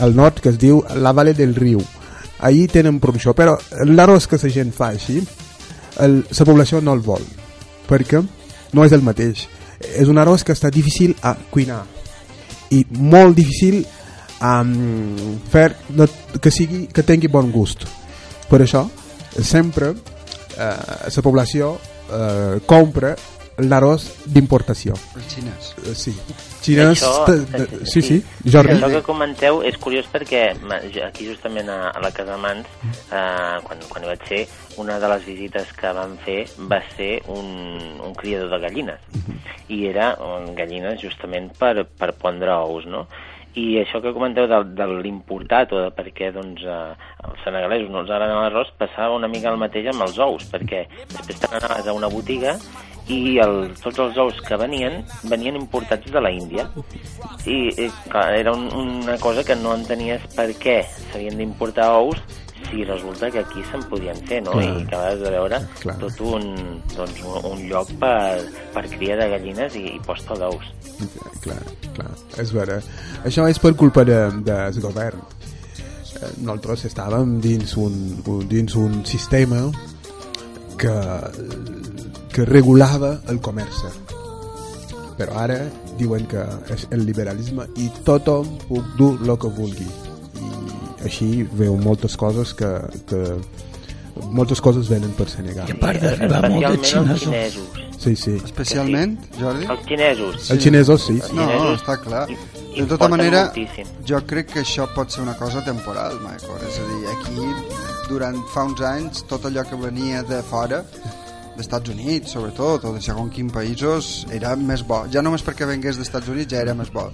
[0.00, 1.82] Al nord que es diu la Vale del Riu.
[2.40, 5.20] Ahir tenen producció però l'arròs que la gent fa així
[6.00, 7.24] el, la població no el vol
[7.88, 8.22] perquè
[8.72, 9.44] no és el mateix
[9.80, 11.82] és un arròs que està difícil a cuinar
[12.70, 13.80] i molt difícil
[14.40, 15.72] a um, fer
[16.40, 17.84] que, sigui, que tingui bon gust.
[18.48, 18.86] Per això
[19.36, 23.14] sempre eh, la població eh, compra
[23.66, 24.96] l'arròs d'importació.
[25.16, 25.72] Els xinès.
[25.84, 26.14] Eh, sí.
[26.60, 27.12] Xinès Això,
[27.88, 28.74] sí, sí, Jordi?
[28.76, 30.50] Això que comenteu és curiós perquè
[31.06, 34.42] aquí justament a, a la Casa Mans, eh, quan, quan hi vaig ser,
[34.80, 37.48] una de les visites que vam fer va ser un,
[38.00, 39.08] un criador de gallines.
[39.70, 43.06] I era um, gallines justament per, per pondre ous, no?
[43.58, 47.90] I això que comenteu de, de l'importat o de per què doncs, eh, els senegalesos
[47.90, 51.50] no els agraden l'arròs passava una mica el mateix amb els ous, perquè després te
[51.50, 52.54] n'anaves a una botiga
[53.10, 55.00] i el, tots els ous que venien
[55.32, 56.68] venien importats de la Índia.
[57.42, 62.22] I, i clar, era un, una cosa que no entenies per què s'havien d'importar ous
[62.68, 64.52] si resulta que aquí se'n podien fer, no?
[64.52, 64.64] Clar.
[64.64, 65.96] I acabes de veure Clar.
[65.98, 66.44] tot un,
[66.96, 68.44] doncs, un, un lloc per,
[68.74, 70.66] per cria de gallines i, i posta d'ous.
[71.40, 71.60] clar,
[71.96, 72.10] clar,
[72.42, 72.80] és vera
[73.24, 75.22] això és per culpa de, del govern
[76.20, 77.94] Eh, nosaltres estàvem dins un,
[78.28, 79.60] un- dins un sistema
[80.76, 80.92] que,
[82.34, 83.78] que regulava el comerç
[85.16, 85.58] però ara
[85.96, 86.42] diuen que
[86.74, 89.86] és el liberalisme i tothom puc dur el que vulgui
[91.04, 92.68] així veu moltes coses que,
[93.08, 93.20] que
[94.36, 97.20] moltes coses venen per Senegal I a part d'arribar molt de xinesos.
[97.22, 97.78] xinesos.
[97.98, 98.34] sí, sí.
[98.44, 99.64] Especialment, Jordi?
[99.70, 100.50] Els xinesos.
[100.50, 101.32] els xinesos sí, sí.
[101.36, 102.26] No, xinesos està clar.
[102.30, 102.36] i-
[102.80, 103.86] De tota manera, moltíssim.
[104.06, 106.60] jo crec que això pot ser una cosa temporal, Michael.
[106.68, 107.48] És a dir, aquí,
[108.08, 110.84] durant fa uns anys, tot allò que venia de fora,
[111.56, 115.02] d'Estats Units, sobretot, o de segons quins països, era més bo.
[115.12, 117.10] Ja només perquè vengués dels Estats Units ja era més bo.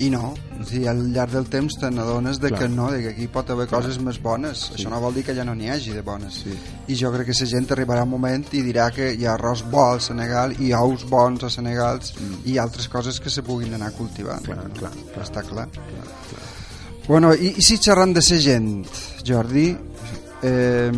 [0.00, 2.60] I no, o sigui, al llarg del temps te n'adones de Clar.
[2.62, 4.62] que no, de que aquí pot haver coses més bones.
[4.72, 6.38] Això no vol dir que ja no n'hi hagi de bones.
[6.46, 6.54] Sí.
[6.88, 9.66] I jo crec que la gent arribarà un moment i dirà que hi ha arròs
[9.68, 12.00] bo al Senegal i ous bons a Senegal
[12.48, 14.40] i altres coses que se puguin anar cultivant.
[14.48, 15.68] Clar, clar, Però està clar.
[17.06, 18.72] Bueno, i, i si xerrant de ser gent,
[19.26, 19.68] Jordi,
[20.42, 20.92] eh,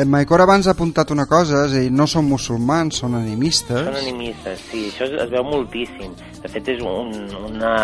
[0.00, 3.84] en Maicor abans ha apuntat una cosa, és a dir, no són musulmans, són animistes.
[3.84, 6.14] Són animistes, sí, això es, es veu moltíssim.
[6.40, 7.12] De fet, és un,
[7.50, 7.74] una,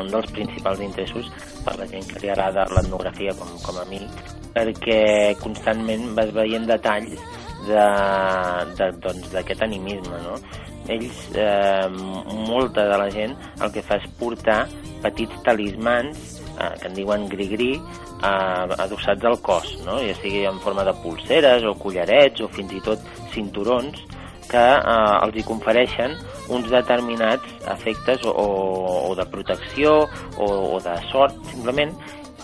[0.00, 1.28] un dels principals interessos
[1.66, 4.00] per la gent que li agrada l'etnografia com, com a mi,
[4.54, 5.02] perquè
[5.42, 7.12] constantment vas veient detalls
[7.68, 10.38] d'aquest de, de, doncs, animisme, no?
[10.88, 11.88] Ells, eh,
[12.48, 14.62] molta de la gent, el que fa és portar
[15.02, 19.98] petits talismans eh, que en diuen gri-gri, eh, adossats al cos, no?
[20.02, 23.02] ja sigui en forma de pulseres o collarets o fins i tot
[23.34, 24.04] cinturons,
[24.48, 26.14] que eh, els hi confereixen
[26.54, 28.46] uns determinats efectes o, o,
[29.10, 30.00] o de protecció
[30.36, 31.92] o, o de sort, simplement,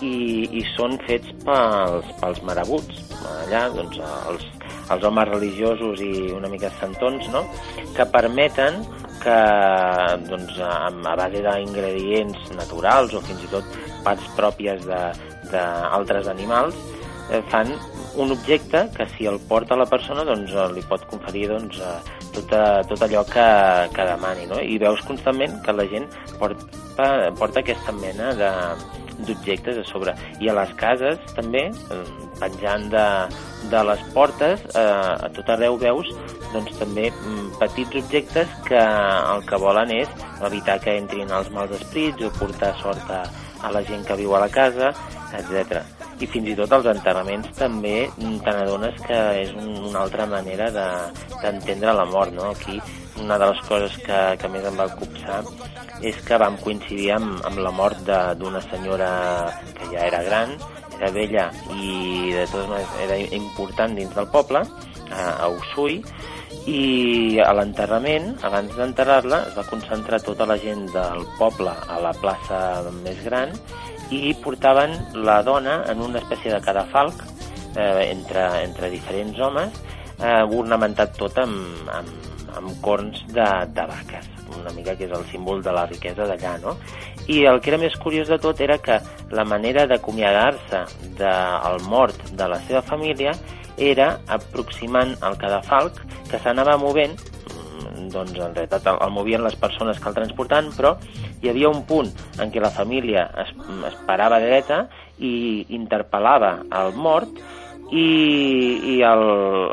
[0.03, 3.01] i, i són fets pels, pels marabuts,
[3.45, 3.99] allà, doncs,
[4.31, 4.45] els,
[4.91, 7.45] els homes religiosos i una mica santons, no?,
[7.95, 8.83] que permeten
[9.23, 9.39] que,
[10.27, 14.85] doncs, a, a base d'ingredients naturals o fins i tot parts pròpies
[15.51, 16.77] d'altres animals,
[17.29, 17.73] eh, fan
[18.15, 21.97] un objecte que si el porta la persona doncs eh, li pot conferir doncs, eh,
[22.35, 22.51] tot,
[22.89, 23.47] tot allò que,
[23.95, 24.59] que demani no?
[24.61, 26.07] i veus constantment que la gent
[26.39, 28.51] porta, porta aquesta mena de
[29.15, 30.11] d'objectes a sobre
[30.43, 31.99] i a les cases també eh,
[32.39, 33.05] penjant de,
[33.71, 36.11] de les portes eh, a tot arreu veus
[36.51, 40.11] doncs també mm, petits objectes que el que volen és
[40.43, 43.23] evitar que entrin els mals esprits o portar sort a,
[43.61, 44.93] a la gent que viu a la casa,
[45.35, 45.83] etc
[46.23, 50.69] i fins i tot els enterraments també te n'adones que és un, una altra manera
[50.71, 52.51] d'entendre de, la mort, no?
[52.53, 52.79] Aquí
[53.21, 55.41] una de les coses que, que més em va copsar
[56.05, 57.99] és que vam coincidir amb, amb la mort
[58.39, 59.09] d'una senyora
[59.75, 60.55] que ja era gran,
[60.95, 64.63] era vella i de totes maneres era important dins del poble,
[65.11, 65.99] a, a Usui,
[66.65, 72.13] i a l'enterrament, abans d'enterrar-la, es va concentrar tota la gent del poble a la
[72.17, 72.59] plaça
[73.03, 73.53] més gran
[74.13, 74.95] i portaven
[75.25, 77.21] la dona en una espècie de cadafalc
[77.75, 79.81] eh, entre, entre diferents homes
[80.19, 85.25] eh, ornamentat tot amb, amb, amb corns de, de vaques una mica que és el
[85.31, 86.75] símbol de la riquesa d'allà, no?
[87.27, 88.99] I el que era més curiós de tot era que
[89.33, 90.83] la manera d'acomiadar-se
[91.19, 93.33] del mort de la seva família
[93.77, 97.17] era aproximant el cadafalc que s'anava movent
[98.15, 100.95] doncs en realitat el, el movien les persones que el transportaven, però
[101.41, 102.11] hi havia un punt
[102.41, 103.51] en què la família es,
[103.89, 104.85] es parava dreta
[105.19, 107.29] i interpel·lava el mort
[107.91, 108.07] i,
[108.95, 109.25] i el,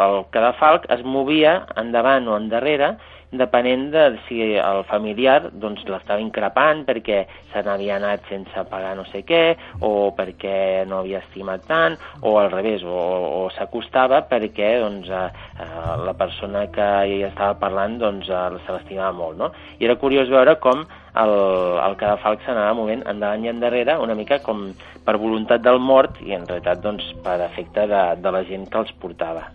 [0.07, 2.97] el cadafalc es movia endavant o endarrere
[3.33, 7.23] depenent de si el familiar doncs, l'estava increpant perquè
[7.53, 9.43] se n'havia anat sense pagar no sé què,
[9.81, 12.99] o perquè no havia estimat tant, o al revés, o,
[13.43, 15.29] o s'acostava perquè doncs, eh,
[15.65, 19.39] eh, la persona que hi estava parlant doncs, eh, se l'estimava molt.
[19.41, 19.53] No?
[19.81, 21.35] I era curiós veure com el,
[21.87, 24.71] el cadafalc s'anava movent endavant i endarrere, una mica com
[25.05, 28.85] per voluntat del mort i en realitat doncs, per efecte de, de la gent que
[28.85, 29.49] els portava.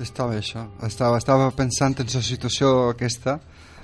[0.00, 3.38] Estava això, estava, estava pensant en la situació aquesta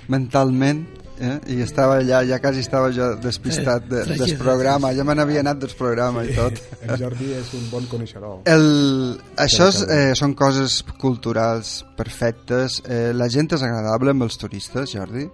[0.09, 0.81] mentalment
[1.19, 1.35] eh?
[1.53, 5.43] i estava allà, ja quasi estava jo despistat de, Eh, del programa, ja me n'havia
[5.43, 6.57] anat del programa i tot.
[6.87, 8.41] El Jordi és un bon coneixedor.
[8.49, 12.81] El, això és, eh, són coses culturals perfectes.
[12.87, 15.27] Eh, la gent és agradable amb els turistes, Jordi?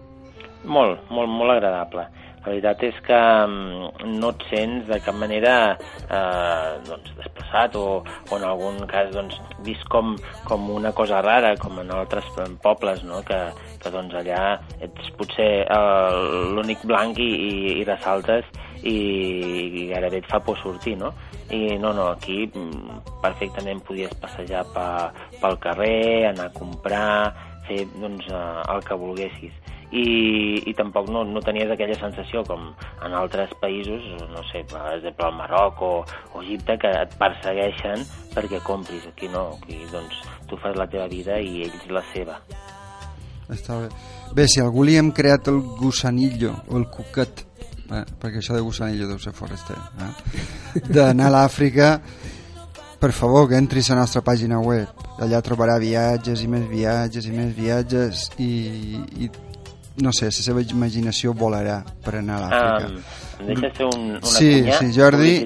[0.66, 2.08] Molt, molt, molt agradable.
[2.46, 7.86] La veritat és que mm, no et sents de cap manera eh, doncs, desplaçat o,
[8.06, 10.14] o en algun cas doncs, vist com,
[10.46, 12.28] com una cosa rara, com en altres
[12.62, 13.24] pobles, no?
[13.26, 13.40] que,
[13.82, 16.22] que doncs, allà ets potser eh,
[16.54, 18.46] l'únic blanc i, i, i ressaltes
[18.86, 21.16] i, i gairebé et fa por sortir, no?
[21.50, 24.88] I no, no, aquí mm, perfectament podies passejar pa,
[25.42, 27.16] pel carrer, anar a comprar,
[27.66, 30.06] fer doncs, eh, el que volguessis i,
[30.70, 32.72] i tampoc no, no tenies aquella sensació com
[33.06, 35.94] en altres països, no sé, per exemple el Marroc o,
[36.34, 38.06] o Egipte, que et persegueixen
[38.36, 39.06] perquè compris.
[39.12, 42.40] Aquí no, aquí doncs tu fas la teva vida i ells la seva.
[43.52, 43.90] Està bé.
[44.36, 47.46] Bé, si algú li hem creat el gusanillo o el cuquet,
[47.92, 50.82] eh, perquè això de gusanillo deu ser foraster, eh?
[50.90, 52.00] d'anar a l'Àfrica,
[53.00, 55.04] per favor, que entris a la nostra pàgina web.
[55.22, 58.50] Allà trobarà viatges i més viatges i més viatges i,
[59.22, 59.30] i
[60.04, 62.86] no sé, la seva imaginació volarà per anar a l'Àfrica.
[62.90, 62.96] Um,
[63.40, 65.46] em deixa fer un, una sí, cunya sí, Jordi i,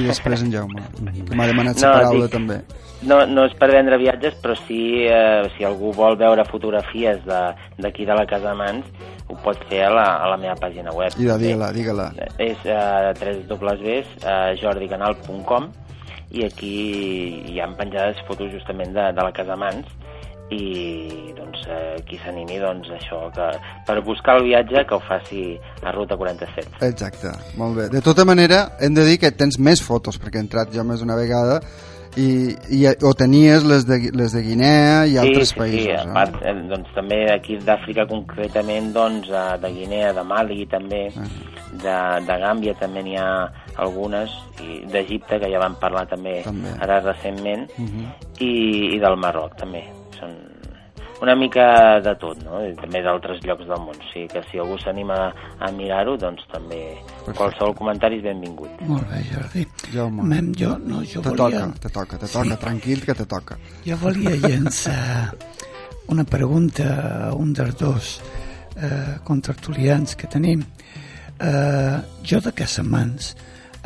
[0.00, 0.82] i després en Jaume,
[1.26, 2.56] que m'ha demanat la No, paraula dic- també.
[3.02, 4.80] No, no és per vendre viatges, però sí,
[5.10, 8.84] eh, si algú vol veure fotografies de- d'aquí de, la Casa Mans,
[9.26, 11.10] ho pot fer a la, a la meva pàgina web.
[11.18, 12.12] I digue-la, digue-la.
[12.38, 15.66] És uh, www.jordicanal.com
[16.32, 16.72] i aquí
[17.52, 19.84] hi han penjades fotos justament de, de la Casa Mans
[20.50, 23.46] i doncs eh, qui s'animi doncs això que
[23.86, 27.88] per buscar el viatge que ho faci a Ruta 47 Exacte, molt bé.
[27.88, 31.00] De tota manera, hem de dir que tens més fotos, perquè he entrat jo més
[31.02, 31.60] una vegada
[32.20, 35.86] i, i o tenies les de, les de Guinea i altres sí, països.
[35.86, 36.02] Sí, eh?
[36.02, 41.06] a part, eh, doncs, també aquí d'Àfrica concretament, doncs, eh, de Guinea, de Mali també,
[41.16, 41.24] Ah.
[41.72, 43.48] de, de Gàmbia també n'hi ha
[43.80, 44.28] algunes,
[44.60, 46.68] i d'Egipte, que ja vam parlar també, També.
[46.84, 48.04] ara recentment, Mhm.
[48.40, 48.52] i,
[48.96, 49.80] i del Marroc també.
[50.22, 50.36] Són,
[51.22, 52.58] una mica de tot, no?
[52.66, 53.94] I també d'altres llocs del món.
[53.94, 57.36] O sigui que si algú s'anima a, mirar-ho, doncs també Perfecte.
[57.38, 58.82] qualsevol comentari és benvingut.
[58.88, 59.62] Molt bé, Jordi.
[59.92, 60.26] Jaume.
[60.32, 61.62] Mem, jo, no, jo Te volia...
[61.62, 63.58] toca, te toca, te toca, tranquil que te toca.
[63.86, 65.30] Jo volia llançar
[66.10, 66.88] una pregunta
[67.28, 68.10] a un dels dos
[68.74, 70.66] eh, contertulians que tenim.
[71.38, 71.96] Eh,
[72.26, 73.36] jo de Casamans,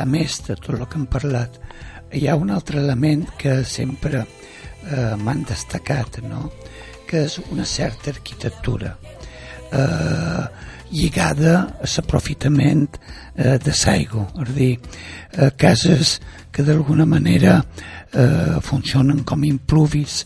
[0.01, 1.61] a més de tot el que hem parlat,
[2.17, 4.46] hi ha un altre element que sempre eh,
[5.19, 6.51] m'han destacat, no?
[7.07, 8.97] que és una certa arquitectura
[9.73, 10.45] eh,
[10.91, 12.99] lligada a l'aprofitament
[13.35, 14.73] eh, de Saigo, és a dir,
[15.33, 16.21] eh, cases
[16.53, 17.61] que d'alguna manera
[18.13, 20.25] eh, funcionen com impluvis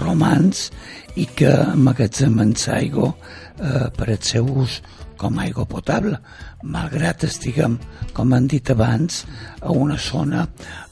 [0.00, 0.70] romans
[1.16, 4.80] i que emmagatzemen aigua eh, per al seu ús
[5.16, 6.18] com a aigua potable,
[6.62, 7.78] malgrat estiguem,
[8.12, 9.24] com han dit abans,
[9.60, 10.46] a una zona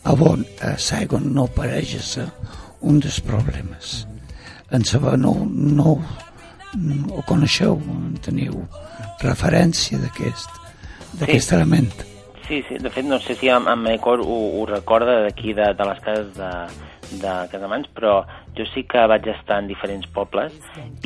[0.05, 2.29] on eh, l'aigua no pareix ser
[2.81, 4.07] un dels problemes.
[4.71, 5.97] En saber, no, no,
[6.79, 8.63] no ho coneixeu, en teniu
[9.25, 10.59] referència d'aquest
[11.21, 11.55] d'aquest Sí.
[11.57, 11.91] element.
[12.47, 15.69] Sí, sí, de fet no sé si en, en Mecor ho, ho recorda d'aquí de,
[15.75, 16.51] de les cases de,
[17.21, 18.25] de Casamans, però
[18.57, 20.53] jo sí que vaig estar en diferents pobles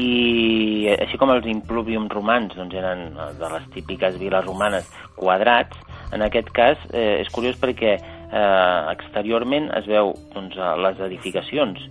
[0.00, 5.76] i així com els impluviums romans doncs eren eh, de les típiques viles romanes quadrats,
[6.12, 7.98] en aquest cas eh, és curiós perquè
[8.30, 11.88] eh, exteriorment es veu doncs, eh, les edificacions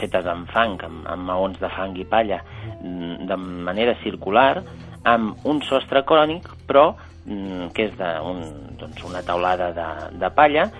[0.00, 2.40] fetes amb fang, amb, amb maons de fang i palla,
[2.82, 3.36] mm, de
[3.70, 4.62] manera circular,
[5.04, 8.44] amb un sostre cònic, però mm, que és de un,
[8.80, 9.88] doncs una taulada de,
[10.20, 10.70] de palla,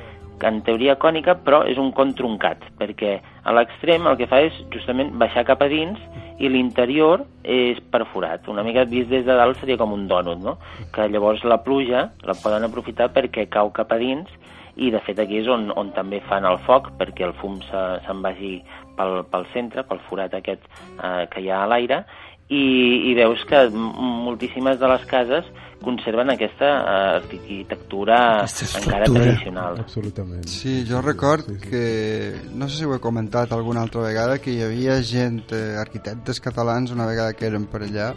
[0.40, 4.40] que en teoria cònica, però és un con truncat, perquè a l'extrem el que fa
[4.46, 6.00] és justament baixar cap a dins
[6.40, 8.48] i l'interior és perforat.
[8.48, 10.56] Una mica vist des de dalt seria com un dònut, no?
[10.94, 14.32] Que llavors la pluja la poden aprofitar perquè cau cap a dins
[14.76, 18.00] i de fet aquí és on, on també fan el foc perquè el fum se-
[18.06, 18.62] se'n vagi
[18.96, 20.62] pel, pel centre, pel forat aquest
[21.02, 22.04] eh, que hi ha a l'aire
[22.50, 25.44] i, i veus que moltíssimes de les cases
[25.82, 29.78] conserven aquesta eh, arquitectura Aquesta encara tradicional.
[29.80, 30.44] Absolutament.
[30.50, 34.62] Sí, jo record que, no sé si ho he comentat alguna altra vegada, que hi
[34.66, 38.10] havia gent, eh, arquitectes catalans, una vegada que eren per allà,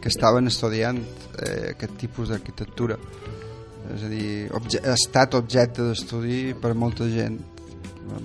[0.00, 0.98] que estaven estudiant
[1.42, 2.96] eh, aquest tipus d'arquitectura.
[3.94, 7.38] És a dir, obje ha estat objecte d'estudi per molta gent,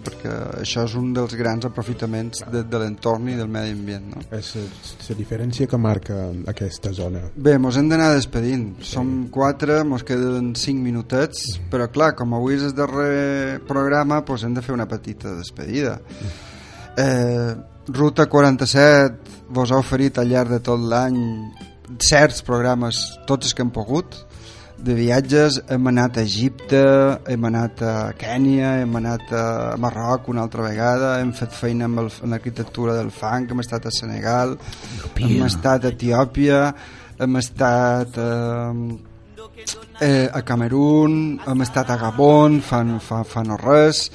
[0.05, 0.31] perquè
[0.61, 4.11] això és un dels grans aprofitaments de, de l'entorn i del medi ambient.
[4.13, 4.23] No?
[4.37, 4.53] És
[5.09, 6.19] la diferència que marca
[6.51, 7.23] aquesta zona.
[7.35, 8.67] Bé, mos hem d'anar despedint.
[8.85, 14.47] Som quatre, mos queden cinc minutets, però clar, com avui és el darrer programa, doncs
[14.47, 15.99] hem de fer una petita despedida.
[17.01, 17.51] Eh,
[17.91, 21.17] Ruta 47 vos ha oferit al llarg de tot l'any
[21.99, 24.15] certs programes, tots els que hem pogut,
[24.81, 26.81] de viatges, hem anat a Egipte,
[27.29, 29.43] hem anat a Kènia, hem anat a
[29.81, 33.85] Marroc una altra vegada, hem fet feina amb, el, amb l'arquitectura del fang, hem estat
[33.85, 34.57] a Senegal,
[35.19, 36.63] hem estat a Etiòpia,
[37.21, 38.97] hem estat eh,
[40.01, 41.15] eh, a Camerún,
[41.45, 44.07] hem estat a Gabon fa, fa, fa no res,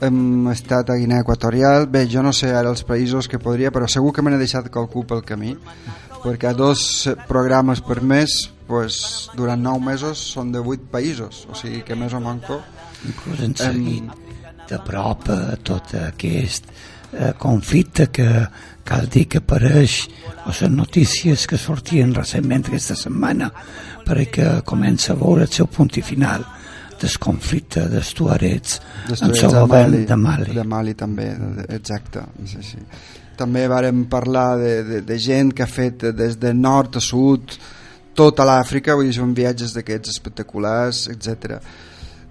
[0.00, 3.88] hem estat a Guinea Equatorial, bé, jo no sé ara els països que podria, però
[3.88, 5.56] segur que me n'he deixat qualcú pel camí,
[6.24, 11.82] perquè dos programes per mes, pues, durant nou mesos són de vuit països, o sigui
[11.86, 12.60] que més o manco
[13.06, 14.26] inclús hem seguit
[14.66, 16.70] de prop eh, tot aquest
[17.12, 18.28] eh, conflicte que
[18.86, 20.06] cal dir que apareix
[20.46, 23.50] o les notícies que sortien recentment aquesta setmana
[24.06, 26.44] perquè comença a veure el seu punt i final
[26.96, 30.54] del conflicte dels tuarets en Destruïts el govern de Mali.
[30.56, 31.26] De Mali també,
[31.68, 32.22] exacte.
[32.48, 32.80] Sí, sí.
[33.36, 37.58] També vàrem parlar de, de, de gent que ha fet des de nord a sud
[38.16, 41.60] tota l'Àfrica, vull dir, són viatges d'aquests espectaculars, etc.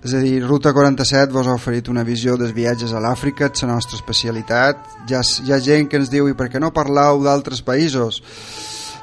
[0.05, 3.65] És a dir, Ruta 47 vos ha oferit una visió dels viatges a l'Àfrica, és
[3.65, 4.81] la nostra especialitat.
[5.07, 8.21] Hi ha, hi ha gent que ens diu, i per què no parlau d'altres països?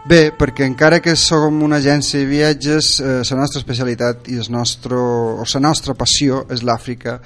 [0.06, 4.50] Bé, perquè encara que som una agència de viatges, eh, la nostra especialitat i el
[4.50, 7.20] nostre, o la nostra passió és l'Àfrica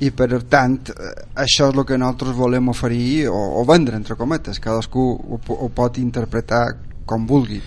[0.00, 1.10] i per tant eh,
[1.44, 5.68] això és el que nosaltres volem oferir o, o vendre, entre cometes, cadascú ho, ho
[5.68, 6.64] pot interpretar
[7.04, 7.60] com vulgui.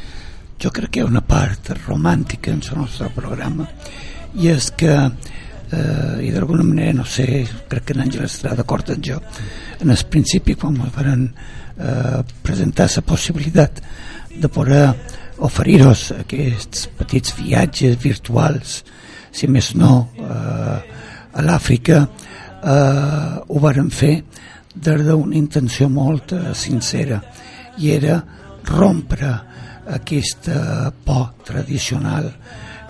[0.58, 3.68] Jo crec que hi ha una part romàntica en el nostre programa
[4.42, 9.06] i és que eh, i d'alguna manera, no sé, crec que l'Àngel estarà d'acord amb
[9.06, 9.20] jo
[9.82, 13.82] en el principi quan ens van eh, presentar la possibilitat
[14.34, 14.86] de poder
[15.46, 18.82] oferir-nos aquests petits viatges virtuals
[19.32, 20.78] si més no eh,
[21.38, 24.16] a l'Àfrica eh, ho varen fer
[24.74, 27.22] des d'una intenció molt eh, sincera
[27.78, 28.18] i era
[28.68, 29.36] rompre
[29.90, 32.32] aquesta por tradicional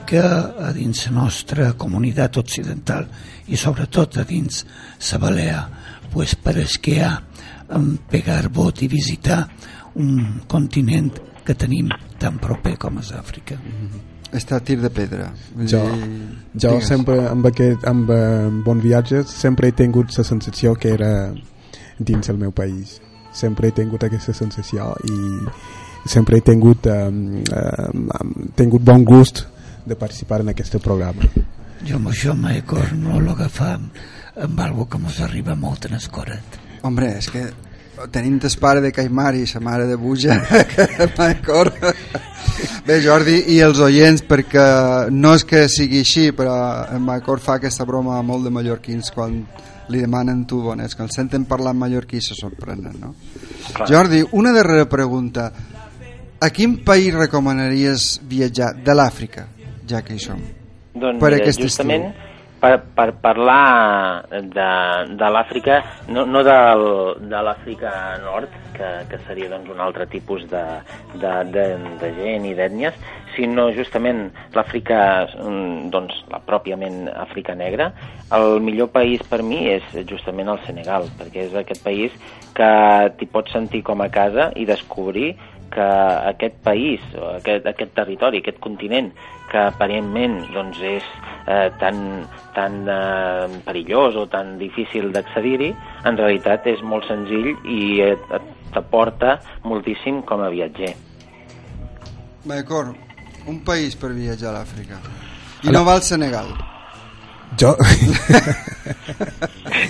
[0.07, 3.07] que a dins la nostra comunitat occidental
[3.47, 4.63] i sobretot a dins
[5.11, 5.61] la Balea
[6.13, 6.37] pues
[7.01, 7.23] ha
[7.69, 9.47] en pegar vot i visitar
[9.95, 11.89] un continent que tenim
[12.19, 13.57] tan proper com és Àfrica.
[14.31, 15.31] Està a tir de pedra.
[15.55, 15.83] Jo,
[16.53, 16.87] jo digues.
[16.87, 21.33] sempre amb aquest amb eh, bon viatges sempre he tingut la sensació que era
[21.99, 22.99] dins el meu país
[23.33, 25.17] sempre he tingut aquesta sensació i
[26.07, 29.45] sempre he tingut um, um, tingut bon gust
[29.85, 31.27] de participar en aquest programa
[31.85, 33.89] Jo amb això mai cor no l'agafam
[34.43, 36.57] amb algo que mos arriba molt en escoret.
[36.85, 37.45] Hombre, és que
[38.13, 40.35] tenint el pare de Caimar i la mare de Buja
[40.71, 41.79] que m'acord
[42.85, 44.65] bé Jordi i els oients perquè
[45.09, 46.53] no és que sigui així però
[46.93, 49.39] en Macor fa aquesta broma molt de mallorquins quan
[49.89, 53.15] li demanen tu bones que el senten parlar en mallorquí se sorprenen no?
[53.73, 53.89] Clar.
[53.89, 55.51] Jordi, una darrera pregunta
[56.39, 59.47] a quin país recomanaries viatjar de l'Àfrica
[59.89, 60.41] ja que hi som
[60.97, 62.09] Doncs Per mira, aquest justament
[62.59, 64.69] per, per parlar de,
[65.17, 66.85] de l'Àfrica, no, no del,
[67.29, 67.91] de l'Àfrica
[68.23, 70.63] Nord, que, que seria doncs, un altre tipus de,
[71.13, 71.65] de, de,
[72.01, 72.97] de gent i d'ètnies,
[73.35, 74.23] sinó justament
[74.57, 74.99] l'Àfrica,
[75.37, 77.91] mm, doncs, la pròpiament Àfrica Negra,
[78.33, 82.15] el millor país per mi és justament el Senegal, perquè és aquest país
[82.57, 82.71] que
[83.19, 85.35] t'hi pots sentir com a casa i descobrir
[85.73, 85.87] que
[86.31, 89.11] aquest país, o aquest, aquest territori, aquest continent,
[89.51, 91.03] que aparentment doncs, és
[91.47, 91.99] eh, tan,
[92.55, 95.73] tan eh, perillós o tan difícil d'accedir-hi,
[96.05, 98.31] en realitat és molt senzill i et-
[98.73, 100.93] t'aporta moltíssim com a viatger.
[102.45, 102.93] Macor,
[103.47, 104.99] un país per viatjar a l'Àfrica
[105.63, 106.51] i no va al Senegal
[107.59, 107.75] jo,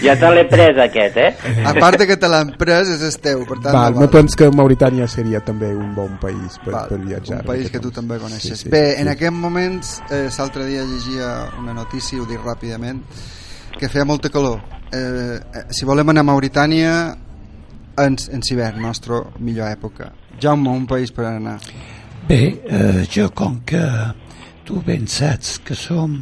[0.03, 1.63] Ja te l'he pres aquest, eh?
[1.65, 4.05] a part de que te l'han pres és el teu per tant val, no me
[4.05, 4.13] val.
[4.13, 7.81] penso que Mauritània seria també un bon país per, Val, per viatjar un país que
[7.83, 8.59] tu també coneixes.
[8.59, 9.01] Sí, sí, Bé, sí.
[9.01, 13.01] en aquest moments, eh, l'altre dia llegia una notícia, ho dic ràpidament,
[13.77, 14.61] que feia molta calor.
[14.91, 16.93] Eh, eh, si volem anar a Mauritània,
[17.97, 20.11] en, en hivern, nostra millor època.
[20.41, 21.57] Jaume, un país per anar.
[22.27, 23.81] Bé, eh, jo com que
[24.67, 26.19] tu ben saps que som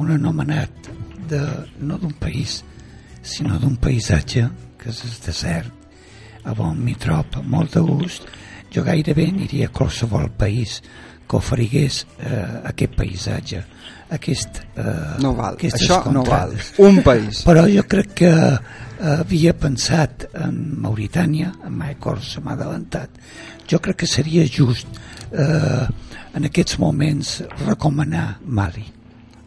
[0.00, 0.90] un anomenat
[1.28, 1.40] de,
[1.80, 2.62] no d'un país,
[3.22, 5.70] sinó d'un paisatge, que és el desert,
[6.44, 8.26] a on m'hi trob amb molt de gust,
[8.74, 10.80] jo gairebé aniria a qualsevol país
[11.24, 13.62] que oferigués eh, aquest paisatge,
[14.12, 16.50] aquest, eh, No val, això no val.
[16.52, 16.72] contrades.
[16.84, 17.40] Un país.
[17.46, 18.58] Però jo crec que eh,
[19.14, 23.08] havia pensat en Mauritània, en Michael se m'ha adelantat.
[23.70, 25.00] Jo crec que seria just
[25.32, 25.86] eh,
[26.34, 28.84] en aquests moments recomanar Mali.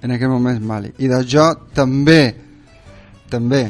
[0.07, 0.93] En aquest moment Mali.
[1.03, 1.43] I de jo
[1.75, 2.21] també,
[3.27, 3.65] també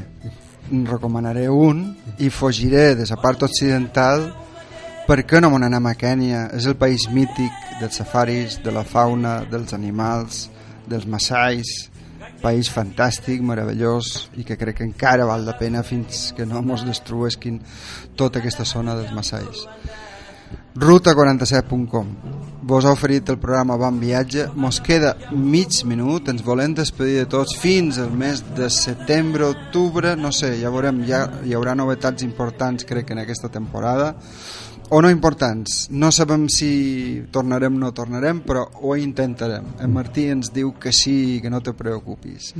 [0.85, 1.79] recomanaré un
[2.21, 4.27] i fugiré de la part occidental
[5.07, 6.43] per què no me n'anem a Kènia?
[6.53, 10.43] És el país mític dels safaris, de la fauna, dels animals,
[10.85, 11.71] dels massais,
[12.43, 16.85] país fantàstic, meravellós i que crec que encara val la pena fins que no mos
[16.85, 17.57] destruesquin
[18.19, 19.65] tota aquesta zona dels massais.
[20.77, 22.07] Ruta47.com
[22.67, 24.49] Vos ha oferit el programa Bon Viatge.
[24.59, 30.13] Mos queda mig minut, ens volem despedir de tots fins al mes de setembre, octubre,
[30.19, 34.13] no sé, ja veurem, ja hi haurà novetats importants crec en aquesta temporada
[34.89, 39.73] o no importants, no sabem si tornarem o no tornarem, però ho intentarem.
[39.83, 42.53] En Martí ens diu que sí, que no te preocupis.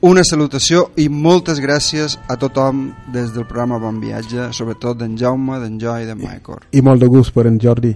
[0.00, 5.58] Una salutació i moltes gràcies a tothom des del programa Bon Viatge, sobretot d'en Jaume,
[5.60, 6.62] d'en Joy i d'en Michael.
[6.72, 7.92] i molt de gust per en Jordi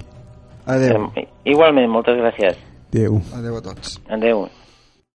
[0.66, 1.08] Adeu.
[1.44, 2.60] Igualment, moltes gràcies.
[2.92, 3.98] Adéu Adeu a tots.
[4.08, 4.44] Adéu.